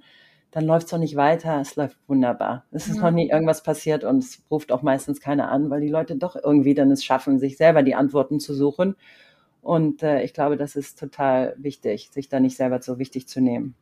[0.51, 1.59] dann läuft es doch nicht weiter.
[1.59, 2.65] Es läuft wunderbar.
[2.69, 5.89] Es ist noch nie irgendwas passiert und es ruft auch meistens keiner an, weil die
[5.89, 8.95] Leute doch irgendwie dann es schaffen, sich selber die Antworten zu suchen.
[9.65, 13.41] Und äh, ich glaube, das ist total wichtig, sich da nicht selber so wichtig zu
[13.41, 13.73] nehmen.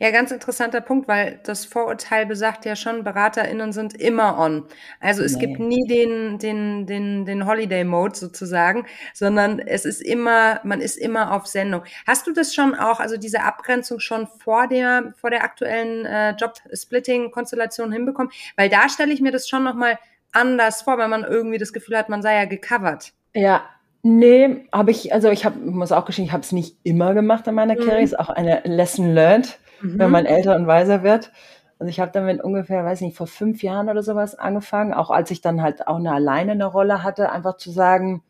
[0.00, 4.66] Ja, ganz interessanter Punkt, weil das Vorurteil besagt ja schon, BeraterInnen sind immer on.
[4.98, 5.46] Also es nee.
[5.46, 11.32] gibt nie den, den, den, den Holiday-Mode sozusagen, sondern es ist immer, man ist immer
[11.32, 11.84] auf Sendung.
[12.04, 16.32] Hast du das schon auch, also diese Abgrenzung schon vor der, vor der aktuellen äh,
[16.32, 18.32] Job-Splitting-Konstellation hinbekommen?
[18.56, 20.00] Weil da stelle ich mir das schon nochmal
[20.32, 23.12] anders vor, weil man irgendwie das Gefühl hat, man sei ja gecovert.
[23.34, 23.62] Ja,
[24.10, 27.46] Nee, habe ich, also ich habe, muss auch gestehen, ich habe es nicht immer gemacht
[27.46, 27.80] in meiner mhm.
[27.80, 28.02] Karriere.
[28.02, 29.98] Ist auch eine Lesson learned, mhm.
[29.98, 31.30] wenn man älter und weiser wird.
[31.78, 35.30] Also ich habe damit ungefähr, weiß nicht, vor fünf Jahren oder sowas angefangen, auch als
[35.30, 38.22] ich dann halt auch eine alleine eine Rolle hatte, einfach zu sagen,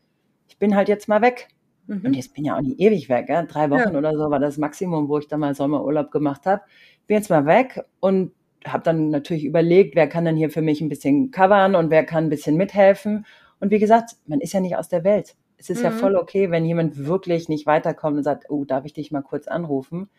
[0.49, 1.47] ich bin halt jetzt mal weg.
[1.87, 2.01] Mhm.
[2.03, 3.43] Und jetzt bin ja auch nicht ewig weg, ja?
[3.43, 3.97] drei Wochen ja.
[3.97, 6.61] oder so war das Maximum, wo ich dann mal Sommerurlaub gemacht habe.
[7.07, 8.33] Bin jetzt mal weg und
[8.65, 12.03] habe dann natürlich überlegt, wer kann denn hier für mich ein bisschen covern und wer
[12.03, 13.25] kann ein bisschen mithelfen.
[13.61, 15.83] Und wie gesagt, man ist ja nicht aus der Welt es ist mhm.
[15.83, 19.21] ja voll okay, wenn jemand wirklich nicht weiterkommt und sagt, oh, darf ich dich mal
[19.21, 20.09] kurz anrufen?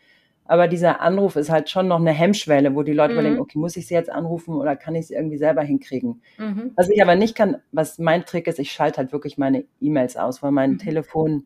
[0.45, 3.19] Aber dieser Anruf ist halt schon noch eine Hemmschwelle, wo die Leute mhm.
[3.19, 6.21] überlegen, okay, muss ich sie jetzt anrufen oder kann ich sie irgendwie selber hinkriegen?
[6.37, 6.71] Mhm.
[6.75, 10.15] Was ich aber nicht kann, was mein Trick ist, ich schalte halt wirklich meine E-Mails
[10.15, 10.77] aus, weil mein mhm.
[10.79, 11.45] Telefon,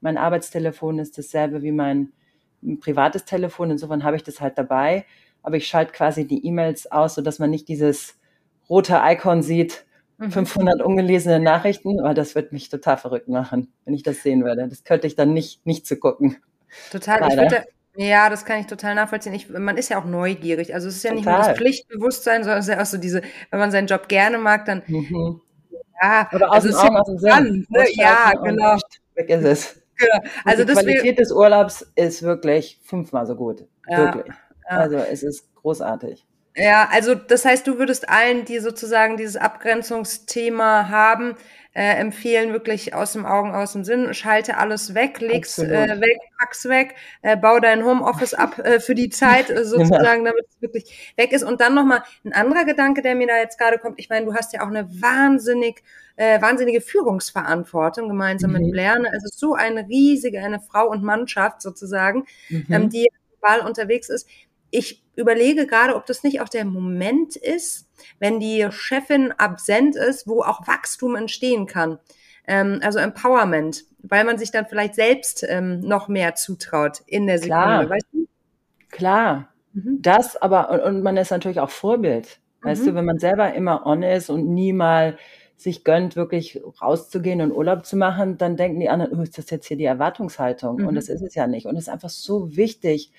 [0.00, 2.12] mein Arbeitstelefon ist dasselbe wie mein
[2.80, 3.70] privates Telefon.
[3.70, 5.04] Insofern habe ich das halt dabei.
[5.42, 8.20] Aber ich schalte quasi die E-Mails aus, sodass man nicht dieses
[8.68, 9.84] rote Icon sieht,
[10.30, 10.84] 500 mhm.
[10.84, 14.68] ungelesene Nachrichten, aber das wird mich total verrückt machen, wenn ich das sehen würde.
[14.68, 16.36] Das könnte ich dann nicht, nicht zu gucken.
[16.90, 17.28] Total.
[17.28, 17.64] Ich würde,
[17.96, 19.34] ja, das kann ich total nachvollziehen.
[19.34, 20.74] Ich, man ist ja auch neugierig.
[20.74, 23.22] Also es ist ja nicht nur das Pflichtbewusstsein, sondern es ist ja auch so diese,
[23.50, 25.40] wenn man seinen Job gerne mag, dann mhm.
[26.02, 27.66] ja, oder aus also dem Augen, aus dem Sinn.
[27.68, 27.84] Ne?
[27.92, 28.76] Ja, genau.
[29.14, 29.82] Weg ist es.
[29.96, 30.30] Genau.
[30.44, 33.66] Also die Qualität des Urlaubs ist wirklich fünfmal so gut.
[33.88, 34.34] Ja, wirklich.
[34.68, 34.76] Ja.
[34.78, 36.26] Also es ist großartig.
[36.54, 41.34] Ja, also das heißt, du würdest allen, die sozusagen dieses Abgrenzungsthema haben,
[41.74, 46.18] äh, empfehlen, wirklich aus dem Augen, aus dem Sinn, schalte alles weg, leg's äh, weg,
[46.38, 50.60] pack's weg, äh, bau dein Homeoffice ab äh, für die Zeit äh, sozusagen, damit es
[50.60, 51.42] wirklich weg ist.
[51.42, 53.98] Und dann nochmal ein anderer Gedanke, der mir da jetzt gerade kommt.
[53.98, 55.82] Ich meine, du hast ja auch eine wahnsinnig
[56.16, 58.58] äh, wahnsinnige Führungsverantwortung gemeinsam mhm.
[58.58, 58.96] mit Blair.
[59.10, 62.66] Also so eine riesige, eine Frau und Mannschaft sozusagen, mhm.
[62.68, 63.08] ähm, die
[63.40, 64.28] global unterwegs ist
[64.72, 67.86] ich überlege gerade, ob das nicht auch der Moment ist,
[68.18, 71.98] wenn die Chefin absent ist, wo auch Wachstum entstehen kann.
[72.48, 77.38] Ähm, also Empowerment, weil man sich dann vielleicht selbst ähm, noch mehr zutraut in der
[77.38, 77.62] Sekunde.
[77.62, 78.26] Klar, weißt du?
[78.90, 79.48] Klar.
[79.74, 79.98] Mhm.
[80.00, 82.40] Das aber, und, und, man ist natürlich auch Vorbild.
[82.62, 82.86] Weißt mhm.
[82.86, 85.18] du, wenn man selber immer on ist und nie mal
[85.56, 89.50] sich gönnt, wirklich rauszugehen und Urlaub zu machen, dann denken die anderen, oh, ist das
[89.50, 90.78] jetzt hier die Erwartungshaltung?
[90.78, 90.88] Mhm.
[90.88, 91.66] Und das ist es ja nicht.
[91.66, 93.12] Und es ist einfach so wichtig,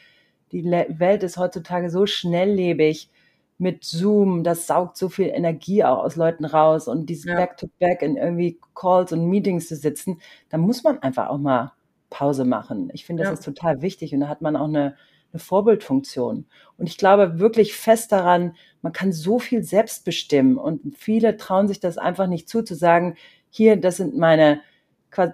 [0.54, 3.10] die Welt ist heutzutage so schnelllebig
[3.58, 7.36] mit Zoom, das saugt so viel Energie auch aus Leuten raus und dieses ja.
[7.36, 11.74] Back-to-Back in irgendwie Calls und Meetings zu sitzen, da muss man einfach auch mal
[12.10, 12.92] Pause machen.
[12.94, 13.34] Ich finde, das ja.
[13.34, 14.96] ist total wichtig und da hat man auch eine,
[15.32, 16.46] eine Vorbildfunktion.
[16.78, 21.68] Und ich glaube wirklich fest daran, man kann so viel selbst bestimmen und viele trauen
[21.68, 23.16] sich das einfach nicht zu, zu sagen,
[23.50, 24.62] hier, das sind meine,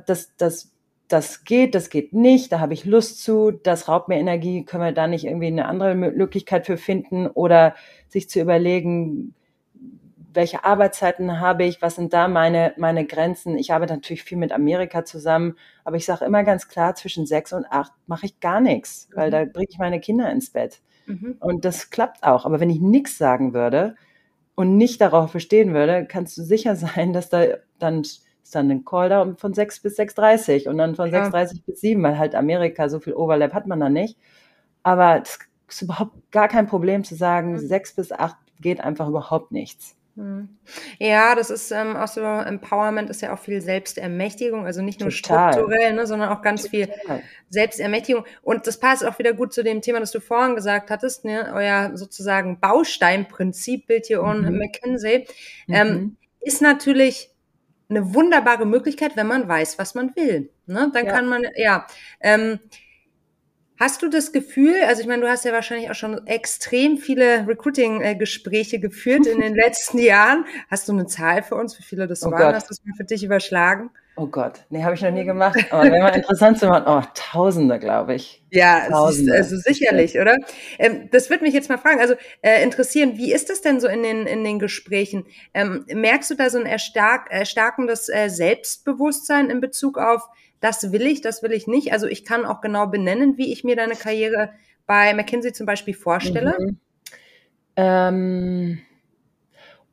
[0.06, 0.72] das, das
[1.10, 4.84] das geht, das geht nicht, da habe ich Lust zu, das raubt mir Energie, können
[4.84, 7.76] wir da nicht irgendwie eine andere Möglichkeit für finden oder
[8.08, 9.34] sich zu überlegen,
[10.34, 13.58] welche Arbeitszeiten habe ich, was sind da meine, meine Grenzen.
[13.58, 17.52] Ich arbeite natürlich viel mit Amerika zusammen, aber ich sage immer ganz klar, zwischen sechs
[17.54, 19.32] und acht mache ich gar nichts, weil mhm.
[19.32, 20.80] da bringe ich meine Kinder ins Bett.
[21.08, 21.38] Mhm.
[21.40, 22.46] Und das klappt auch.
[22.46, 23.96] Aber wenn ich nichts sagen würde
[24.54, 27.46] und nicht darauf bestehen würde, kannst du sicher sein, dass da
[27.80, 28.04] dann
[28.50, 31.24] ist dann ein Call da von 6 bis 6.30 und dann von ja.
[31.24, 34.18] 6.30 bis 7, weil halt Amerika so viel Overlap hat man da nicht.
[34.82, 37.60] Aber es ist überhaupt gar kein Problem zu sagen, mhm.
[37.60, 39.96] 6 bis 8 geht einfach überhaupt nichts.
[40.16, 40.50] Mhm.
[40.98, 45.12] Ja, das ist ähm, auch so, Empowerment ist ja auch viel Selbstermächtigung, also nicht nur
[45.12, 45.54] Total.
[45.54, 46.88] strukturell, ne, sondern auch ganz Total.
[46.88, 48.26] viel Selbstermächtigung.
[48.42, 51.52] Und das passt auch wieder gut zu dem Thema, das du vorhin gesagt hattest, ne,
[51.54, 54.58] euer sozusagen Bausteinprinzip, Bild hier on mhm.
[54.58, 55.28] McKinsey,
[55.68, 56.18] ähm, mhm.
[56.42, 57.30] ist natürlich
[57.90, 60.50] eine wunderbare Möglichkeit, wenn man weiß, was man will.
[60.68, 60.92] Ne?
[60.94, 61.12] Dann ja.
[61.12, 61.88] kann man, ja.
[62.20, 62.60] Ähm,
[63.80, 67.48] hast du das Gefühl, also ich meine, du hast ja wahrscheinlich auch schon extrem viele
[67.48, 70.46] Recruiting-Gespräche geführt in den letzten Jahren.
[70.70, 72.40] Hast du eine Zahl für uns, wie viele das oh waren?
[72.40, 72.56] Gott.
[72.56, 73.90] Hast du das mal für dich überschlagen?
[74.20, 75.58] Oh Gott, nee, habe ich noch nie gemacht.
[75.72, 76.84] Aber wäre mal interessant zu machen.
[76.88, 78.44] Oh, Tausende, glaube ich.
[78.52, 79.34] Ja, Tausende.
[79.34, 80.36] also sicherlich, oder?
[80.78, 83.88] Ähm, das würde mich jetzt mal fragen, also äh, interessieren, wie ist das denn so
[83.88, 85.26] in den, in den Gesprächen?
[85.54, 90.28] Ähm, merkst du da so ein erstark, erstarkendes äh, Selbstbewusstsein in Bezug auf,
[90.60, 91.94] das will ich, das will ich nicht?
[91.94, 94.50] Also ich kann auch genau benennen, wie ich mir deine Karriere
[94.86, 96.58] bei McKinsey zum Beispiel vorstelle.
[96.60, 96.80] Mhm.
[97.78, 98.82] Ähm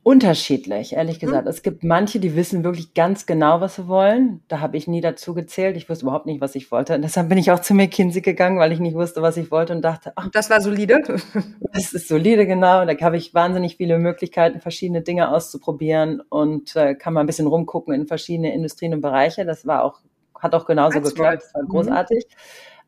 [0.07, 1.43] Unterschiedlich, ehrlich gesagt.
[1.43, 1.49] Mhm.
[1.49, 4.39] Es gibt manche, die wissen wirklich ganz genau, was sie wollen.
[4.47, 5.75] Da habe ich nie dazu gezählt.
[5.75, 6.95] Ich wusste überhaupt nicht, was ich wollte.
[6.95, 9.73] Und deshalb bin ich auch zu McKinsey gegangen, weil ich nicht wusste, was ich wollte
[9.75, 11.03] und dachte, ach, das war solide.
[11.73, 12.85] Das ist solide, genau.
[12.85, 17.47] Da habe ich wahnsinnig viele Möglichkeiten, verschiedene Dinge auszuprobieren und äh, kann mal ein bisschen
[17.47, 19.43] rumgucken in verschiedene Industrien und Bereiche.
[19.43, 19.99] Das war auch,
[20.39, 21.43] hat auch genauso That's geklappt.
[21.43, 21.67] Das war mhm.
[21.67, 22.27] großartig.
[22.29, 22.35] Mhm.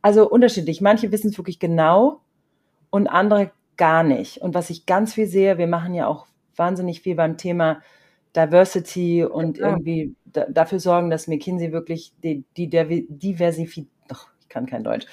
[0.03, 0.79] Also unterschiedlich.
[0.79, 2.21] Manche wissen es wirklich genau
[2.89, 4.37] und andere gar nicht.
[4.37, 6.28] Und was ich ganz viel sehe, wir machen ja auch
[6.59, 7.81] wahnsinnig viel beim Thema
[8.35, 9.69] Diversity und ja.
[9.69, 13.89] irgendwie da, dafür sorgen, dass McKinsey wirklich die, die Diversifizierung,
[14.41, 15.05] ich kann kein Deutsch,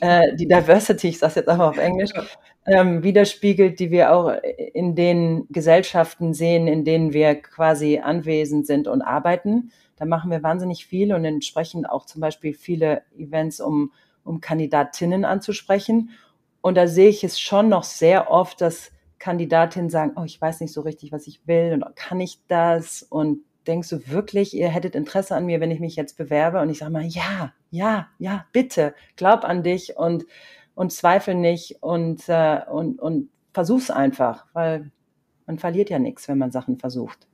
[0.00, 2.10] äh, die Diversity, ich sage jetzt einfach auf Englisch,
[2.66, 4.32] ähm, widerspiegelt, die wir auch
[4.74, 9.72] in den Gesellschaften sehen, in denen wir quasi anwesend sind und arbeiten.
[9.96, 13.92] Da machen wir wahnsinnig viel und entsprechend auch zum Beispiel viele Events, um,
[14.24, 16.10] um Kandidatinnen anzusprechen.
[16.60, 18.90] Und da sehe ich es schon noch sehr oft, dass
[19.28, 23.02] Kandidatinnen sagen, oh, ich weiß nicht so richtig, was ich will und kann ich das?
[23.02, 26.60] Und denkst du wirklich, ihr hättet Interesse an mir, wenn ich mich jetzt bewerbe?
[26.60, 30.24] Und ich sage mal, ja, ja, ja, bitte, glaub an dich und,
[30.74, 34.90] und zweifel nicht und, äh, und, und versuch's einfach, weil
[35.44, 37.26] man verliert ja nichts, wenn man Sachen versucht.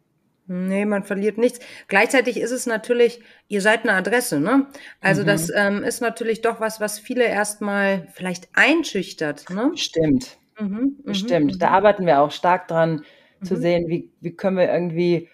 [0.48, 1.61] Nee, man verliert nichts.
[1.87, 4.66] Gleichzeitig ist es natürlich, ihr seid eine Adresse, ne?
[5.00, 5.26] Also mhm.
[5.26, 9.70] das ähm, ist natürlich doch was, was viele erstmal vielleicht einschüchtert, ne?
[9.76, 10.38] Stimmt.
[10.58, 11.62] Mhm, mhm, Stimmt.
[11.62, 11.74] Da mhm.
[11.74, 13.02] arbeiten wir auch stark dran,
[13.44, 15.28] zu sehen, wie, wie können wir irgendwie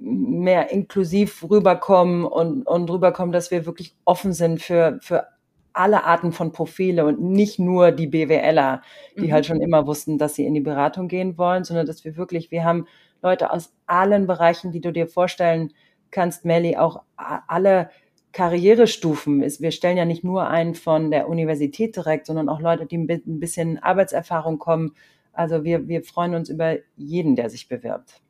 [0.00, 5.26] mehr inklusiv rüberkommen und, und rüberkommen, dass wir wirklich offen sind für, für
[5.72, 8.82] alle Arten von Profile und nicht nur die BWLer,
[9.16, 9.32] die mhm.
[9.32, 12.50] halt schon immer wussten, dass sie in die Beratung gehen wollen, sondern dass wir wirklich,
[12.50, 12.86] wir haben
[13.22, 15.72] Leute aus allen Bereichen, die du dir vorstellen
[16.10, 17.90] kannst, Melly, auch alle
[18.32, 19.60] Karrierestufen ist.
[19.60, 23.40] Wir stellen ja nicht nur einen von der Universität direkt, sondern auch Leute, die ein
[23.40, 24.94] bisschen Arbeitserfahrung kommen.
[25.32, 28.20] Also wir, wir freuen uns über jeden, der sich bewirbt.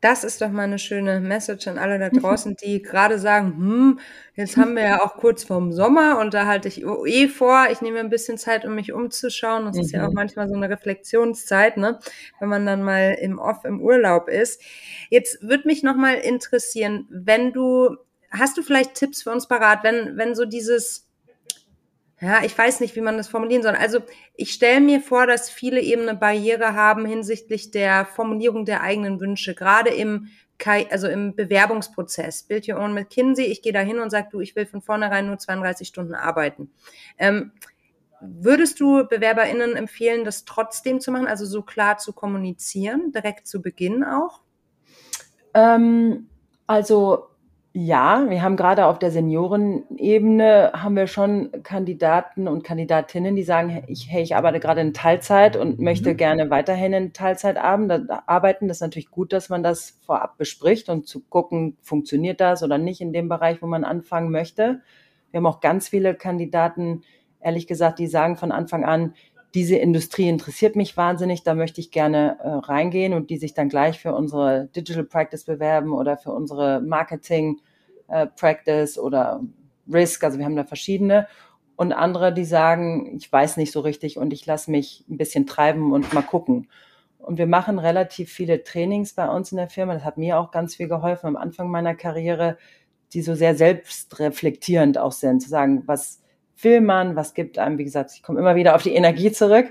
[0.00, 4.00] Das ist doch mal eine schöne Message an alle da draußen, die gerade sagen, hm,
[4.34, 7.80] jetzt haben wir ja auch kurz vorm Sommer und da halte ich eh vor, ich
[7.80, 9.64] nehme ein bisschen Zeit, um mich umzuschauen.
[9.64, 9.82] Das mhm.
[9.82, 10.14] ist ja auch mhm.
[10.14, 11.98] manchmal so eine Reflexionszeit, ne,
[12.40, 14.62] wenn man dann mal im Off im Urlaub ist.
[15.08, 17.96] Jetzt würde mich noch mal interessieren, wenn du
[18.32, 21.08] hast du vielleicht Tipps für uns parat, wenn, wenn so dieses,
[22.20, 23.74] ja, ich weiß nicht, wie man das formulieren soll.
[23.74, 24.00] Also
[24.34, 29.20] ich stelle mir vor, dass viele eben eine Barriere haben hinsichtlich der Formulierung der eigenen
[29.20, 30.28] Wünsche, gerade im
[30.90, 32.44] also im Bewerbungsprozess.
[32.44, 35.26] Build Your Own McKinsey, ich gehe da hin und sage, du, ich will von vornherein
[35.26, 36.70] nur 32 Stunden arbeiten.
[37.18, 37.50] Ähm,
[38.20, 43.60] würdest du BewerberInnen empfehlen, das trotzdem zu machen, also so klar zu kommunizieren, direkt zu
[43.60, 44.40] Beginn auch?
[45.54, 46.28] Ähm,
[46.68, 47.31] also
[47.74, 53.84] ja, wir haben gerade auf der Seniorenebene haben wir schon Kandidaten und Kandidatinnen, die sagen,
[53.86, 56.16] ich, hey, ich arbeite gerade in Teilzeit und möchte mhm.
[56.18, 58.68] gerne weiterhin in Teilzeit arbeiten.
[58.68, 62.76] Das ist natürlich gut, dass man das vorab bespricht und zu gucken, funktioniert das oder
[62.76, 64.82] nicht in dem Bereich, wo man anfangen möchte.
[65.30, 67.04] Wir haben auch ganz viele Kandidaten,
[67.40, 69.14] ehrlich gesagt, die sagen von Anfang an,
[69.54, 73.68] diese Industrie interessiert mich wahnsinnig, da möchte ich gerne äh, reingehen und die sich dann
[73.68, 77.60] gleich für unsere Digital Practice bewerben oder für unsere Marketing
[78.08, 79.42] äh, Practice oder
[79.92, 81.26] Risk, also wir haben da verschiedene.
[81.76, 85.46] Und andere, die sagen, ich weiß nicht so richtig und ich lasse mich ein bisschen
[85.46, 86.68] treiben und mal gucken.
[87.18, 89.94] Und wir machen relativ viele Trainings bei uns in der Firma.
[89.94, 92.58] Das hat mir auch ganz viel geholfen am Anfang meiner Karriere,
[93.12, 96.21] die so sehr selbstreflektierend auch sind, zu sagen, was
[96.60, 99.66] will man, was gibt einem, wie gesagt, ich komme immer wieder auf die Energie zurück,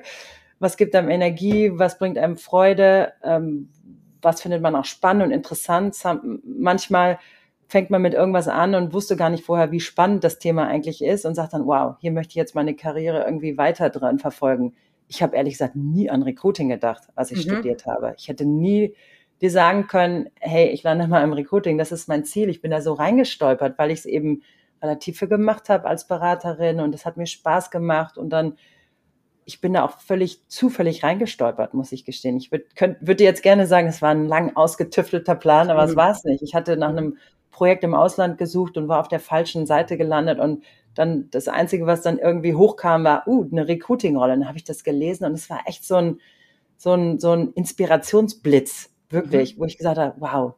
[0.59, 3.69] was gibt einem Energie, was bringt einem Freude, ähm,
[4.21, 5.95] was findet man auch spannend und interessant.
[6.43, 7.17] Manchmal
[7.67, 11.01] fängt man mit irgendwas an und wusste gar nicht vorher, wie spannend das Thema eigentlich
[11.01, 14.75] ist und sagt dann, wow, hier möchte ich jetzt meine Karriere irgendwie weiter dran verfolgen.
[15.07, 17.51] Ich habe ehrlich gesagt nie an Recruiting gedacht, als ich mhm.
[17.53, 18.13] studiert habe.
[18.17, 18.93] Ich hätte nie
[19.41, 22.49] dir sagen können, hey, ich lande mal im Recruiting, das ist mein Ziel.
[22.49, 24.43] Ich bin da so reingestolpert, weil ich es eben
[24.81, 28.57] relativ viel gemacht habe als Beraterin und es hat mir Spaß gemacht und dann
[29.45, 32.37] ich bin da auch völlig zufällig reingestolpert, muss ich gestehen.
[32.37, 32.65] Ich würde
[33.01, 35.89] würd dir jetzt gerne sagen, es war ein lang ausgetüftelter Plan, aber mhm.
[35.89, 36.43] es war es nicht.
[36.43, 37.17] Ich hatte nach einem
[37.49, 40.63] Projekt im Ausland gesucht und war auf der falschen Seite gelandet und
[40.93, 44.33] dann das Einzige, was dann irgendwie hochkam, war, uh, eine Recruiting-Rolle.
[44.33, 46.19] Dann habe ich das gelesen und es war echt so ein,
[46.77, 49.61] so ein, so ein Inspirationsblitz, wirklich, mhm.
[49.61, 50.53] wo ich gesagt habe, wow,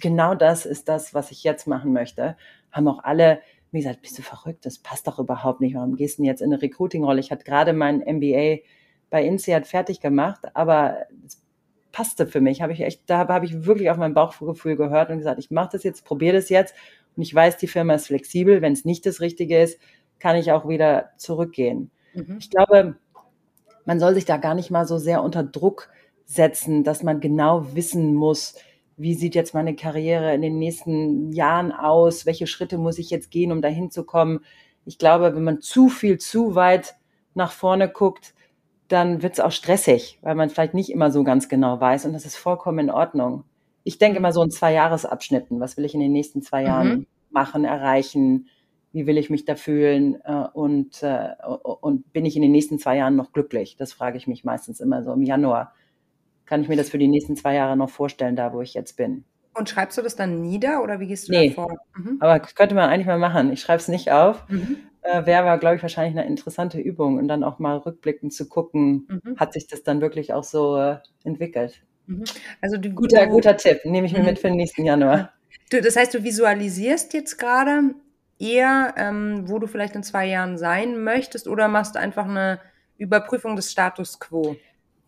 [0.00, 2.36] genau das ist das, was ich jetzt machen möchte.
[2.70, 5.74] Haben auch alle wie gesagt, bist du verrückt, das passt doch überhaupt nicht.
[5.74, 7.20] Warum gehst du denn jetzt in eine Recruiting-Rolle?
[7.20, 8.62] Ich hatte gerade mein MBA
[9.10, 11.42] bei INSEAD fertig gemacht, aber es
[11.92, 12.62] passte für mich.
[12.62, 15.70] Habe ich echt, da habe ich wirklich auf mein Bauchgefühl gehört und gesagt, ich mache
[15.72, 16.74] das jetzt, probiere das jetzt.
[17.16, 18.62] Und ich weiß, die Firma ist flexibel.
[18.62, 19.78] Wenn es nicht das Richtige ist,
[20.18, 21.90] kann ich auch wieder zurückgehen.
[22.14, 22.36] Mhm.
[22.38, 22.96] Ich glaube,
[23.84, 25.90] man soll sich da gar nicht mal so sehr unter Druck
[26.24, 28.54] setzen, dass man genau wissen muss,
[28.98, 33.30] wie sieht jetzt meine Karriere in den nächsten Jahren aus, welche Schritte muss ich jetzt
[33.30, 34.40] gehen, um dahin zu kommen.
[34.84, 36.96] Ich glaube, wenn man zu viel, zu weit
[37.34, 38.34] nach vorne guckt,
[38.88, 42.12] dann wird es auch stressig, weil man vielleicht nicht immer so ganz genau weiß und
[42.12, 43.44] das ist vollkommen in Ordnung.
[43.84, 45.60] Ich denke immer so in zwei Jahresabschnitten.
[45.60, 47.06] Was will ich in den nächsten zwei Jahren mhm.
[47.30, 48.48] machen, erreichen?
[48.92, 50.18] Wie will ich mich da fühlen?
[50.24, 53.76] Äh, und, äh, und bin ich in den nächsten zwei Jahren noch glücklich?
[53.76, 55.72] Das frage ich mich meistens immer so im Januar
[56.48, 58.96] kann ich mir das für die nächsten zwei Jahre noch vorstellen, da wo ich jetzt
[58.96, 59.24] bin.
[59.54, 61.76] Und schreibst du das dann nieder oder wie gehst du nee, da vor?
[61.96, 62.16] Mhm.
[62.20, 63.52] Aber das könnte man eigentlich mal machen.
[63.52, 64.48] Ich schreibe es nicht auf.
[64.48, 64.76] Mhm.
[65.02, 68.48] Äh, Wäre aber, glaube ich, wahrscheinlich eine interessante Übung und dann auch mal rückblickend zu
[68.48, 69.36] gucken, mhm.
[69.36, 71.82] hat sich das dann wirklich auch so äh, entwickelt.
[72.06, 72.24] Mhm.
[72.60, 74.40] Also du, guter, du, guter Tipp, nehme ich mir mit mhm.
[74.40, 75.32] für den nächsten Januar.
[75.70, 77.94] Du, das heißt, du visualisierst jetzt gerade
[78.38, 82.60] eher, ähm, wo du vielleicht in zwei Jahren sein möchtest oder machst du einfach eine
[82.96, 84.56] Überprüfung des Status quo?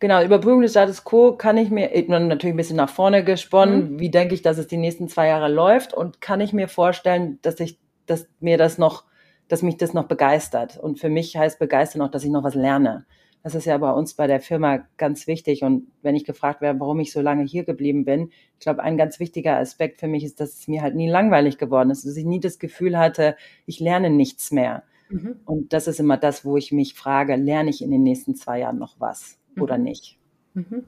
[0.01, 4.01] Genau, Überprüfung des Status quo kann ich mir, natürlich ein bisschen nach vorne gesponnen, mhm.
[4.01, 7.39] wie denke ich, dass es die nächsten zwei Jahre läuft und kann ich mir vorstellen,
[7.43, 9.05] dass ich, dass mir das noch,
[9.49, 10.79] dass mich das noch begeistert.
[10.79, 13.05] Und für mich heißt begeistern auch, dass ich noch was lerne.
[13.43, 15.63] Das ist ja bei uns bei der Firma ganz wichtig.
[15.63, 18.97] Und wenn ich gefragt werde, warum ich so lange hier geblieben bin, ich glaube, ein
[18.97, 22.17] ganz wichtiger Aspekt für mich ist, dass es mir halt nie langweilig geworden ist, dass
[22.17, 23.37] ich nie das Gefühl hatte,
[23.67, 24.83] ich lerne nichts mehr.
[25.11, 25.41] Mhm.
[25.45, 28.61] Und das ist immer das, wo ich mich frage, lerne ich in den nächsten zwei
[28.61, 29.39] Jahren noch was?
[29.59, 29.85] Oder mhm.
[29.85, 30.19] nicht.
[30.55, 30.87] Mhm.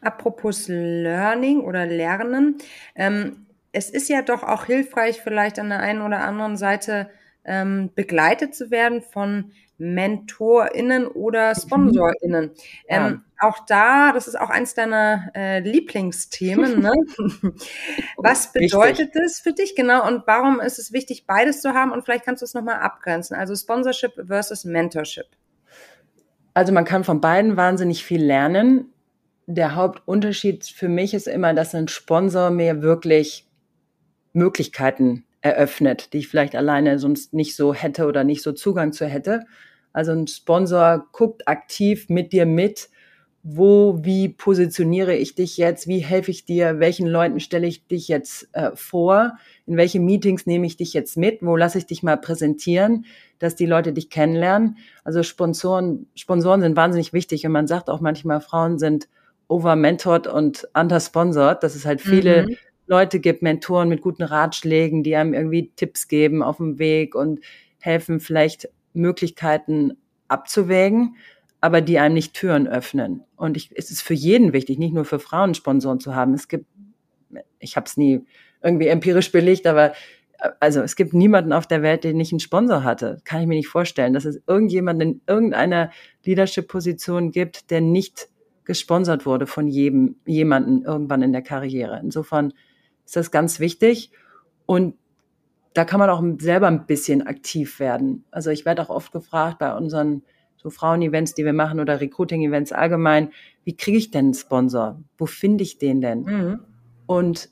[0.00, 2.58] Apropos Learning oder Lernen,
[2.94, 7.10] ähm, es ist ja doch auch hilfreich, vielleicht an der einen oder anderen Seite
[7.44, 11.60] ähm, begleitet zu werden von MentorInnen oder mhm.
[11.60, 12.50] SponsorInnen.
[12.88, 13.08] Ja.
[13.08, 16.80] Ähm, auch da, das ist auch eins deiner äh, Lieblingsthemen.
[16.80, 16.92] Ne?
[18.16, 19.22] Was bedeutet Richtig.
[19.22, 21.90] das für dich genau und warum ist es wichtig, beides zu haben?
[21.90, 23.36] Und vielleicht kannst du es nochmal abgrenzen.
[23.36, 25.26] Also Sponsorship versus Mentorship.
[26.54, 28.92] Also man kann von beiden wahnsinnig viel lernen.
[29.46, 33.46] Der Hauptunterschied für mich ist immer, dass ein Sponsor mir wirklich
[34.32, 39.04] Möglichkeiten eröffnet, die ich vielleicht alleine sonst nicht so hätte oder nicht so Zugang zu
[39.06, 39.44] hätte.
[39.92, 42.88] Also ein Sponsor guckt aktiv mit dir mit,
[43.46, 48.08] wo, wie positioniere ich dich jetzt, wie helfe ich dir, welchen Leuten stelle ich dich
[48.08, 52.02] jetzt äh, vor, in welche Meetings nehme ich dich jetzt mit, wo lasse ich dich
[52.02, 53.04] mal präsentieren,
[53.38, 54.78] dass die Leute dich kennenlernen.
[55.04, 59.08] Also Sponsoren, Sponsoren sind wahnsinnig wichtig und man sagt auch manchmal, Frauen sind
[59.48, 62.56] over-mentored und under-sponsored, dass es halt viele mhm.
[62.86, 67.40] Leute gibt, Mentoren mit guten Ratschlägen, die einem irgendwie Tipps geben auf dem Weg und
[67.78, 71.16] helfen vielleicht Möglichkeiten abzuwägen
[71.64, 73.22] aber die einem nicht Türen öffnen.
[73.36, 76.34] Und ich, es ist für jeden wichtig, nicht nur für Frauen Sponsoren zu haben.
[76.34, 76.66] Es gibt,
[77.58, 78.26] ich habe es nie
[78.62, 79.94] irgendwie empirisch belegt, aber
[80.60, 83.22] also es gibt niemanden auf der Welt, der nicht einen Sponsor hatte.
[83.24, 85.90] Kann ich mir nicht vorstellen, dass es irgendjemanden in irgendeiner
[86.26, 88.28] Leadership-Position gibt, der nicht
[88.66, 91.98] gesponsert wurde von jedem, jemanden irgendwann in der Karriere.
[92.02, 92.52] Insofern
[93.06, 94.10] ist das ganz wichtig.
[94.66, 94.96] Und
[95.72, 98.26] da kann man auch selber ein bisschen aktiv werden.
[98.30, 100.24] Also ich werde auch oft gefragt bei unseren
[100.64, 103.30] so Frauen-Events, die wir machen oder Recruiting-Events allgemein,
[103.64, 104.98] wie kriege ich denn einen Sponsor?
[105.18, 106.22] Wo finde ich den denn?
[106.22, 106.60] Mhm.
[107.06, 107.50] Und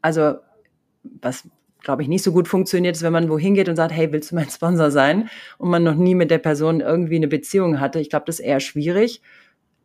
[0.00, 0.36] also,
[1.20, 1.48] was
[1.82, 4.32] glaube ich nicht so gut funktioniert, ist, wenn man wohin geht und sagt, hey, willst
[4.32, 5.28] du mein Sponsor sein?
[5.58, 8.00] Und man noch nie mit der Person irgendwie eine Beziehung hatte.
[8.00, 9.20] Ich glaube, das ist eher schwierig.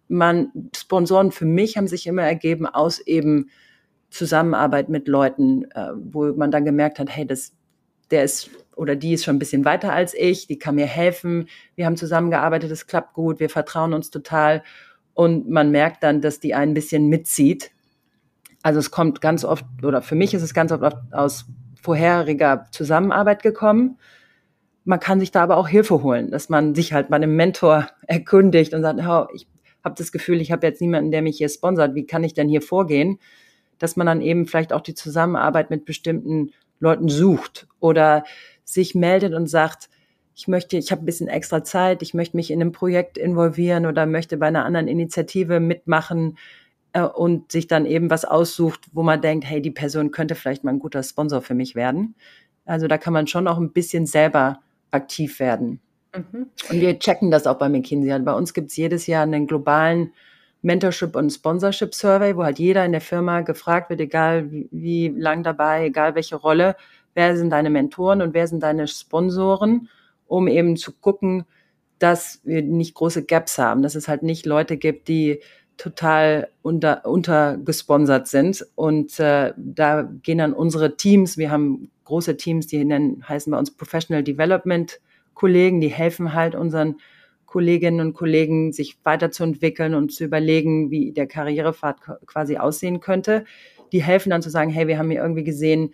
[0.07, 3.49] man, Sponsoren für mich haben sich immer ergeben aus eben
[4.09, 7.53] Zusammenarbeit mit Leuten, äh, wo man dann gemerkt hat, hey, das,
[8.11, 11.47] der ist oder die ist schon ein bisschen weiter als ich, die kann mir helfen,
[11.75, 14.63] wir haben zusammengearbeitet, es klappt gut, wir vertrauen uns total
[15.13, 17.71] und man merkt dann, dass die ein bisschen mitzieht.
[18.63, 21.45] Also es kommt ganz oft, oder für mich ist es ganz oft aus
[21.81, 23.97] vorheriger Zusammenarbeit gekommen.
[24.83, 27.87] Man kann sich da aber auch Hilfe holen, dass man sich halt bei einem Mentor
[28.07, 29.47] erkundigt und sagt, oh, ich
[29.83, 32.49] habe das Gefühl, ich habe jetzt niemanden, der mich hier sponsert, wie kann ich denn
[32.49, 33.19] hier vorgehen?
[33.79, 36.51] Dass man dann eben vielleicht auch die Zusammenarbeit mit bestimmten
[36.81, 38.25] Leuten sucht oder
[38.65, 39.89] sich meldet und sagt,
[40.35, 43.85] ich möchte, ich habe ein bisschen extra Zeit, ich möchte mich in einem Projekt involvieren
[43.85, 46.37] oder möchte bei einer anderen Initiative mitmachen
[46.93, 50.63] äh, und sich dann eben was aussucht, wo man denkt, hey, die Person könnte vielleicht
[50.63, 52.15] mal ein guter Sponsor für mich werden.
[52.65, 54.59] Also da kann man schon auch ein bisschen selber
[54.91, 55.79] aktiv werden.
[56.15, 56.47] Mhm.
[56.69, 58.19] Und wir checken das auch bei McKinsey.
[58.19, 60.13] Bei uns gibt es jedes Jahr einen globalen
[60.61, 65.43] Mentorship und Sponsorship Survey, wo halt jeder in der Firma gefragt wird, egal wie, lang
[65.43, 66.75] dabei, egal welche Rolle,
[67.13, 69.89] wer sind deine Mentoren und wer sind deine Sponsoren,
[70.27, 71.45] um eben zu gucken,
[71.99, 75.39] dass wir nicht große Gaps haben, dass es halt nicht Leute gibt, die
[75.77, 78.65] total unter, untergesponsert sind.
[78.75, 83.57] Und äh, da gehen dann unsere Teams, wir haben große Teams, die nennen, heißen bei
[83.57, 84.99] uns Professional Development
[85.33, 86.97] Kollegen, die helfen halt unseren
[87.51, 93.43] Kolleginnen und Kollegen, sich weiterzuentwickeln und zu überlegen, wie der Karrierepfad quasi aussehen könnte.
[93.91, 95.93] Die helfen dann zu sagen, hey, wir haben hier irgendwie gesehen,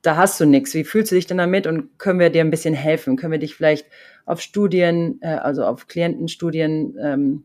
[0.00, 0.72] da hast du nichts.
[0.72, 3.16] Wie fühlst du dich denn damit und können wir dir ein bisschen helfen?
[3.16, 3.86] Können wir dich vielleicht
[4.24, 7.44] auf Studien, äh, also auf Klientenstudien ähm,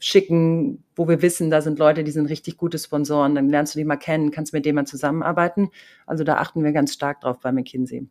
[0.00, 3.78] schicken, wo wir wissen, da sind Leute, die sind richtig gute Sponsoren, dann lernst du
[3.78, 5.70] die mal kennen, kannst mit denen mal zusammenarbeiten.
[6.04, 8.08] Also da achten wir ganz stark drauf bei McKinsey.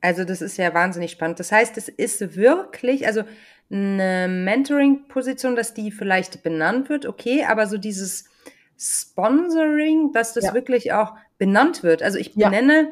[0.00, 1.40] Also das ist ja wahnsinnig spannend.
[1.40, 3.22] Das heißt, es ist wirklich, also
[3.70, 8.24] eine Mentoring-Position, dass die vielleicht benannt wird, okay, aber so dieses
[8.78, 10.54] Sponsoring, dass das ja.
[10.54, 12.02] wirklich auch benannt wird.
[12.02, 12.88] Also ich benenne, ja.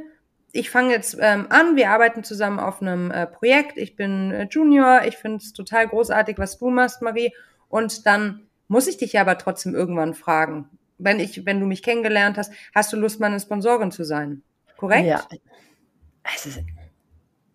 [0.53, 4.49] ich fange jetzt ähm, an, wir arbeiten zusammen auf einem äh, Projekt, ich bin äh,
[4.51, 7.33] Junior, ich finde es total großartig, was du machst, Marie,
[7.69, 11.83] und dann muss ich dich ja aber trotzdem irgendwann fragen, wenn ich, wenn du mich
[11.83, 14.43] kennengelernt hast, hast du Lust, meine Sponsorin zu sein?
[14.77, 15.07] Korrekt?
[15.07, 15.27] Ja.
[16.35, 16.47] Es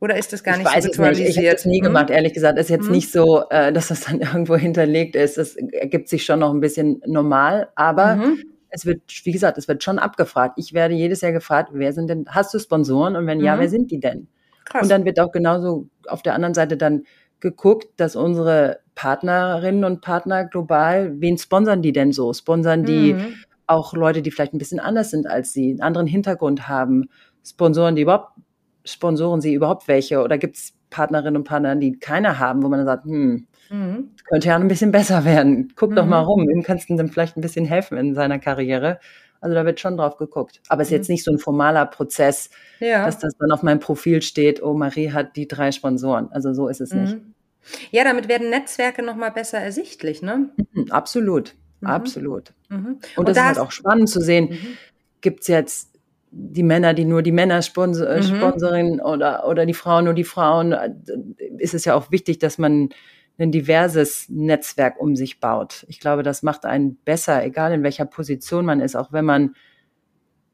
[0.02, 1.30] oder ist das gar ich nicht weiß so ritualisiert?
[1.30, 1.44] Es nicht.
[1.44, 2.58] Ich habe das nie gemacht, ehrlich gesagt.
[2.58, 2.92] Es ist jetzt hm?
[2.92, 5.38] nicht so, äh, dass das dann irgendwo hinterlegt ist.
[5.38, 8.44] Das ergibt sich schon noch ein bisschen normal, aber mhm.
[8.70, 10.56] es wird, wie gesagt, es wird schon abgefragt.
[10.58, 13.16] Ich werde jedes Jahr gefragt, wer sind denn, hast du Sponsoren?
[13.16, 13.46] Und wenn mhm.
[13.46, 14.28] ja, wer sind die denn?
[14.66, 14.82] Krass.
[14.82, 17.04] Und dann wird auch genauso auf der anderen Seite dann
[17.40, 22.34] geguckt, dass unsere Partnerinnen und Partner global, wen sponsern die denn so?
[22.34, 23.36] Sponsern die mhm.
[23.68, 27.10] auch Leute, die vielleicht ein bisschen anders sind als sie, einen anderen Hintergrund haben?
[27.44, 28.32] Sponsoren, die überhaupt
[28.86, 30.22] sponsoren Sie überhaupt welche?
[30.22, 34.12] Oder gibt es Partnerinnen und Partner, die keine haben, wo man dann sagt, hm, mhm.
[34.30, 35.74] könnte ja ein bisschen besser werden.
[35.76, 35.96] Guck mhm.
[35.96, 39.00] doch mal rum, wem kannst du denn vielleicht ein bisschen helfen in seiner Karriere?
[39.40, 40.62] Also da wird schon drauf geguckt.
[40.70, 41.14] Aber es ist jetzt mhm.
[41.14, 43.06] nicht so ein formaler Prozess, ja.
[43.06, 46.32] dass das dann auf meinem Profil steht, oh, Marie hat die drei Sponsoren.
[46.32, 47.16] Also so ist es nicht.
[47.16, 47.34] Mhm.
[47.92, 50.50] Ja, damit werden Netzwerke nochmal besser ersichtlich, ne?
[50.74, 51.88] Mhm, absolut, mhm.
[51.88, 52.54] absolut.
[52.70, 54.58] Und, Und das ist halt auch spannend zu sehen,
[55.22, 55.91] gibt es jetzt
[56.32, 58.24] die Männer, die nur die Männer sponsor, äh, mhm.
[58.24, 60.92] sponsorieren oder, oder die Frauen nur die Frauen, äh,
[61.58, 62.90] ist es ja auch wichtig, dass man
[63.38, 65.86] ein diverses Netzwerk um sich baut.
[65.90, 69.56] Ich glaube, das macht einen besser, egal in welcher Position man ist, auch wenn man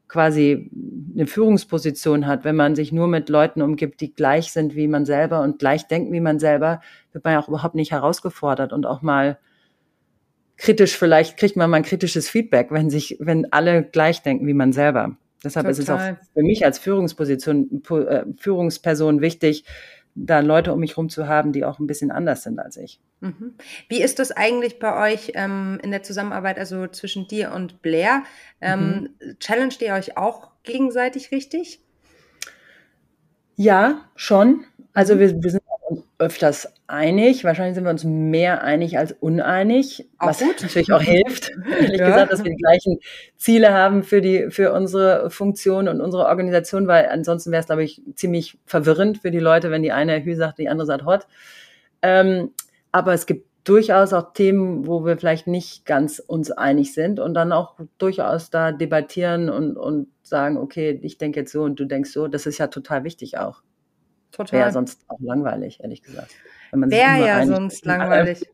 [0.08, 0.70] quasi
[1.14, 5.04] eine Führungsposition hat, wenn man sich nur mit Leuten umgibt, die gleich sind wie man
[5.04, 6.80] selber und gleich denken wie man selber,
[7.12, 9.38] wird man ja auch überhaupt nicht herausgefordert und auch mal
[10.56, 14.54] kritisch, vielleicht kriegt man mal ein kritisches Feedback, wenn sich, wenn alle gleich denken wie
[14.54, 15.16] man selber.
[15.44, 15.72] Deshalb Total.
[15.72, 19.64] ist es auch für mich als Führungsposition, äh, Führungsperson wichtig,
[20.14, 23.00] da Leute um mich herum zu haben, die auch ein bisschen anders sind als ich.
[23.20, 23.54] Mhm.
[23.88, 28.24] Wie ist das eigentlich bei euch ähm, in der Zusammenarbeit, also zwischen dir und Blair?
[28.60, 29.38] Ähm, mhm.
[29.38, 31.80] Challenged ihr euch auch gegenseitig richtig?
[33.56, 34.64] Ja, schon.
[34.92, 35.18] Also mhm.
[35.20, 35.62] wir, wir sind
[36.18, 37.44] öfters einig.
[37.44, 40.62] Wahrscheinlich sind wir uns mehr einig als uneinig, auch was gut.
[40.62, 42.06] natürlich auch hilft, ehrlich ja.
[42.06, 42.98] gesagt, dass wir die gleichen
[43.36, 47.84] Ziele haben für die, für unsere Funktion und unsere Organisation, weil ansonsten wäre es, glaube
[47.84, 51.26] ich, ziemlich verwirrend für die Leute, wenn die eine Hü sagt, die andere sagt Hot.
[52.02, 52.50] Ähm,
[52.90, 57.34] aber es gibt durchaus auch Themen, wo wir vielleicht nicht ganz uns einig sind und
[57.34, 61.84] dann auch durchaus da debattieren und, und sagen, okay, ich denke jetzt so und du
[61.84, 62.28] denkst so.
[62.28, 63.62] Das ist ja total wichtig auch.
[64.32, 64.60] Total.
[64.60, 66.34] Wäre sonst auch langweilig, ehrlich gesagt.
[66.72, 68.44] Wäre ja sonst langweilig.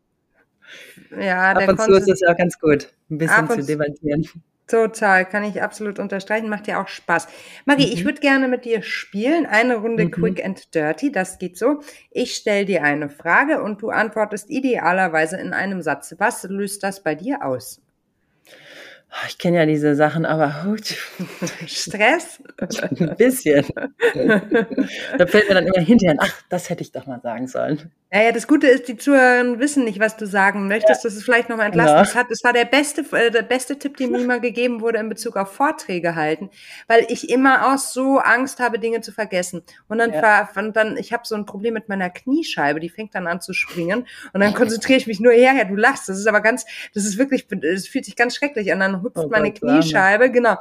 [1.17, 4.27] Ja, Ab und zu ist es ja ganz gut, ein bisschen zu debattieren.
[4.67, 7.29] Total, kann ich absolut unterstreichen, macht ja auch Spaß.
[7.67, 7.93] Marie, mhm.
[7.93, 10.11] ich würde gerne mit dir spielen, eine Runde mhm.
[10.11, 11.81] Quick and Dirty, das geht so.
[12.11, 16.15] Ich stelle dir eine Frage und du antwortest idealerweise in einem Satz.
[16.19, 17.84] Was löst das bei dir aus?
[19.17, 20.97] Ah, ich kenne ja diese Sachen, aber gut.
[21.69, 22.43] Stress?
[22.59, 23.65] Ein bisschen.
[25.17, 27.93] da fällt mir dann immer hinterher, ach, das hätte ich doch mal sagen sollen.
[28.13, 31.03] Ja, ja, das Gute ist, die Zuhörer wissen nicht, was du sagen möchtest.
[31.03, 31.09] Ja.
[31.09, 31.97] Das ist vielleicht nochmal entlastend.
[31.97, 32.05] Ja.
[32.05, 34.99] Das, hat, das war der beste, äh, der beste Tipp, den mir mal gegeben wurde
[34.99, 36.49] in Bezug auf Vorträge halten,
[36.87, 39.63] weil ich immer auch so Angst habe, Dinge zu vergessen.
[39.89, 40.49] Und dann, ja.
[40.55, 43.53] und dann ich habe so ein Problem mit meiner Kniescheibe, die fängt dann an zu
[43.53, 44.07] springen.
[44.33, 46.09] Und dann konzentriere ich mich nur her, du lachst.
[46.09, 48.79] Das ist aber ganz, das ist wirklich, das fühlt sich ganz schrecklich an.
[48.79, 50.57] Dann hüpft oh, meine Kniescheibe, genau.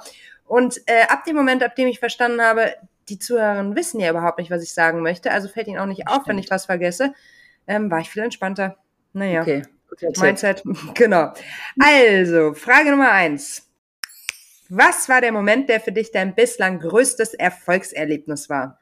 [0.45, 2.73] Und äh, ab dem Moment, ab dem ich verstanden habe,
[3.09, 6.07] die Zuhörerinnen wissen ja überhaupt nicht, was ich sagen möchte, also fällt ihnen auch nicht
[6.07, 7.13] auf, wenn ich was vergesse
[7.67, 8.77] ähm, war ich viel entspannter.
[9.13, 9.41] Naja.
[9.41, 9.63] Okay.
[10.17, 10.63] Mindset,
[10.95, 11.33] genau.
[11.79, 13.69] Also, Frage Nummer eins.
[14.69, 18.79] Was war der Moment, der für dich dein bislang größtes Erfolgserlebnis war?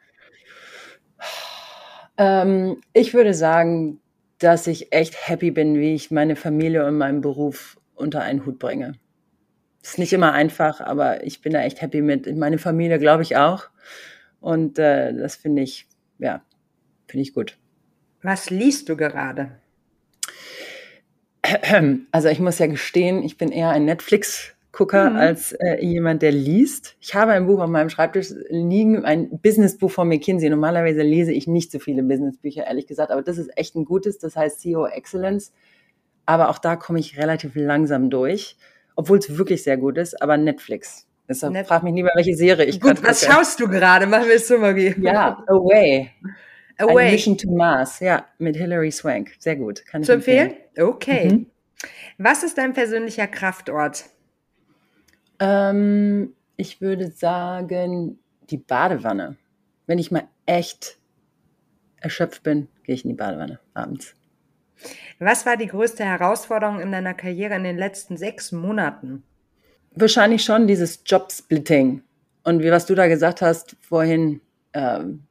[2.18, 4.00] Ähm, ich würde sagen,
[4.40, 8.58] dass ich echt happy bin, wie ich meine Familie und meinen Beruf unter einen Hut
[8.58, 8.94] bringe.
[9.82, 12.36] Ist nicht immer einfach, aber ich bin da echt happy mit.
[12.38, 13.70] Meine Familie glaube ich auch.
[14.40, 15.88] Und äh, das finde ich,
[16.20, 16.42] ja,
[17.08, 17.58] finde ich gut.
[18.22, 19.52] Was liest du gerade?
[22.12, 25.16] Also ich muss ja gestehen, ich bin eher ein Netflix-Gucker mhm.
[25.18, 26.96] als äh, jemand, der liest.
[27.00, 30.50] Ich habe ein Buch auf meinem Schreibtisch liegen, ein Businessbuch von McKinsey.
[30.50, 34.20] Normalerweise lese ich nicht so viele Businessbücher, ehrlich gesagt, aber das ist echt ein gutes,
[34.20, 35.52] das heißt CEO Excellence.
[36.26, 38.56] Aber auch da komme ich relativ langsam durch,
[38.96, 41.08] obwohl es wirklich sehr gut ist, aber Netflix.
[41.28, 44.06] Deshalb Net frag mich lieber, welche Serie ich Gut, was schaust du gerade?
[44.06, 46.12] Machen wir es so mal Ja, Away.
[46.78, 47.06] Away.
[47.06, 49.32] Ein Mission to Mars, ja, mit Hilary Swank.
[49.40, 49.86] Sehr gut.
[49.86, 50.52] Kann Zu empfehlen?
[50.52, 50.88] empfehlen?
[50.90, 51.30] Okay.
[51.30, 51.46] Mhm.
[52.18, 54.06] Was ist dein persönlicher Kraftort?
[55.40, 58.20] Ähm, ich würde sagen,
[58.50, 59.38] die Badewanne.
[59.88, 60.98] Wenn ich mal echt
[62.00, 64.16] erschöpft bin, gehe ich in die Badewanne abends.
[65.20, 69.24] Was war die größte Herausforderung in deiner Karriere in den letzten sechs Monaten?
[69.94, 72.02] Wahrscheinlich schon dieses Jobsplitting.
[72.44, 74.42] Und wie was du da gesagt hast vorhin,
[74.74, 75.24] ähm,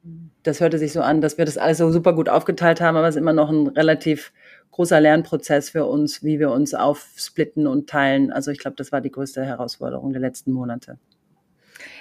[0.43, 3.07] das hörte sich so an, dass wir das alles so super gut aufgeteilt haben, aber
[3.07, 4.31] es ist immer noch ein relativ
[4.71, 8.31] großer Lernprozess für uns, wie wir uns aufsplitten und teilen.
[8.31, 10.97] Also ich glaube, das war die größte Herausforderung der letzten Monate.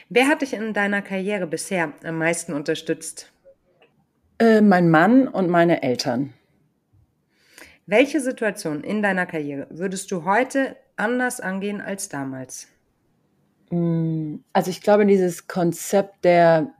[0.09, 3.33] Wer hat dich in deiner Karriere bisher am meisten unterstützt?
[4.39, 6.33] Äh, mein Mann und meine Eltern.
[7.91, 12.69] Welche Situation in deiner Karriere würdest du heute anders angehen als damals?
[13.71, 16.73] Mm, also ich glaube, dieses Konzept der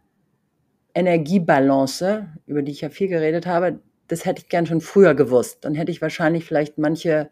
[0.95, 5.65] Energiebalance, über die ich ja viel geredet habe, das hätte ich gern schon früher gewusst.
[5.65, 7.29] Dann hätte ich wahrscheinlich vielleicht manche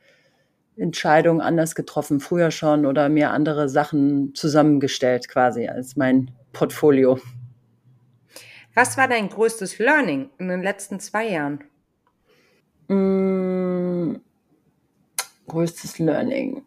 [0.76, 7.20] Entscheidungen anders getroffen, früher schon oder mir andere Sachen zusammengestellt quasi als mein Portfolio.
[8.74, 11.62] Was war dein größtes Learning in den letzten zwei Jahren?
[12.88, 14.20] Mmh,
[15.46, 16.62] größtes Learning.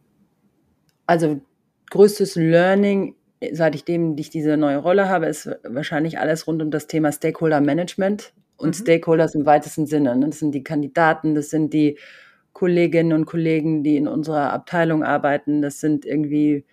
[1.05, 1.41] Also
[1.89, 3.15] größtes Learning
[3.51, 7.11] seit ich dem, ich diese neue Rolle habe, ist wahrscheinlich alles rund um das Thema
[7.11, 8.83] Stakeholder Management und mhm.
[8.83, 10.15] Stakeholders im weitesten Sinne.
[10.15, 10.27] Ne?
[10.27, 11.97] Das sind die Kandidaten, das sind die
[12.53, 16.65] Kolleginnen und Kollegen, die in unserer Abteilung arbeiten, das sind irgendwie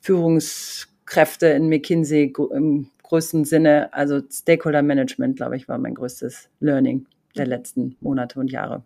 [0.00, 3.92] Führungskräfte in McKinsey im größten Sinne.
[3.92, 8.84] Also Stakeholder Management, glaube ich, war mein größtes Learning der letzten Monate und Jahre.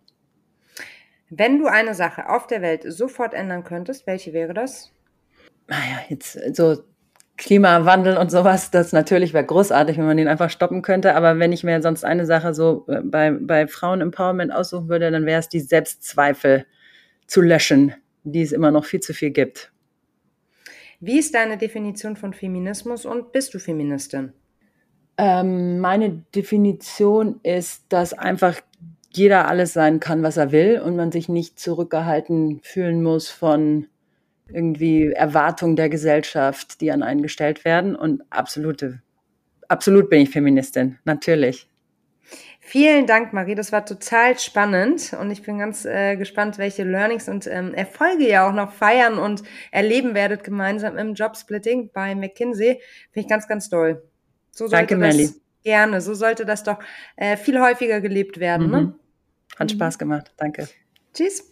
[1.29, 4.91] Wenn du eine Sache auf der Welt sofort ändern könntest, welche wäre das?
[5.67, 6.83] Naja, jetzt so
[7.37, 11.15] Klimawandel und sowas, das natürlich wäre großartig, wenn man den einfach stoppen könnte.
[11.15, 15.25] Aber wenn ich mir sonst eine Sache so äh, bei, bei Frauen-Empowerment aussuchen würde, dann
[15.25, 16.65] wäre es die Selbstzweifel
[17.27, 19.71] zu löschen, die es immer noch viel zu viel gibt.
[20.99, 24.33] Wie ist deine Definition von Feminismus und bist du Feministin?
[25.17, 28.59] Ähm, meine Definition ist, dass einfach
[29.11, 33.87] jeder alles sein kann, was er will und man sich nicht zurückgehalten fühlen muss von
[34.51, 37.95] irgendwie Erwartungen der Gesellschaft, die an einen gestellt werden.
[37.95, 39.01] Und absolute,
[39.67, 41.67] absolut bin ich Feministin, natürlich.
[42.59, 43.55] Vielen Dank, Marie.
[43.55, 48.27] Das war total spannend und ich bin ganz äh, gespannt, welche Learnings und ähm, Erfolge
[48.27, 49.41] ihr auch noch feiern und
[49.71, 52.79] erleben werdet gemeinsam im Jobsplitting bei McKinsey.
[53.11, 54.03] Finde ich ganz, ganz toll.
[54.51, 56.01] So Danke, das gerne.
[56.01, 56.79] So sollte das doch
[57.15, 58.69] äh, viel häufiger gelebt werden.
[58.69, 58.77] Ne?
[58.81, 58.87] Mhm.
[58.87, 58.99] Ne?
[59.57, 59.75] Hat mhm.
[59.75, 60.31] Spaß gemacht.
[60.37, 60.67] Danke.
[61.13, 61.51] Tschüss.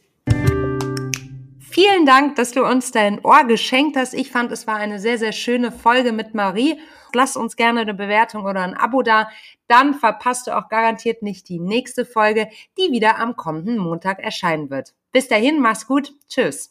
[1.60, 4.16] Vielen Dank, dass du uns dein Ohr geschenkt hast.
[4.16, 6.80] Ich fand, es war eine sehr, sehr schöne Folge mit Marie.
[7.14, 9.30] Lass uns gerne eine Bewertung oder ein Abo da.
[9.68, 14.70] Dann verpasst du auch garantiert nicht die nächste Folge, die wieder am kommenden Montag erscheinen
[14.70, 14.94] wird.
[15.12, 16.14] Bis dahin, mach's gut.
[16.28, 16.66] Tschüss.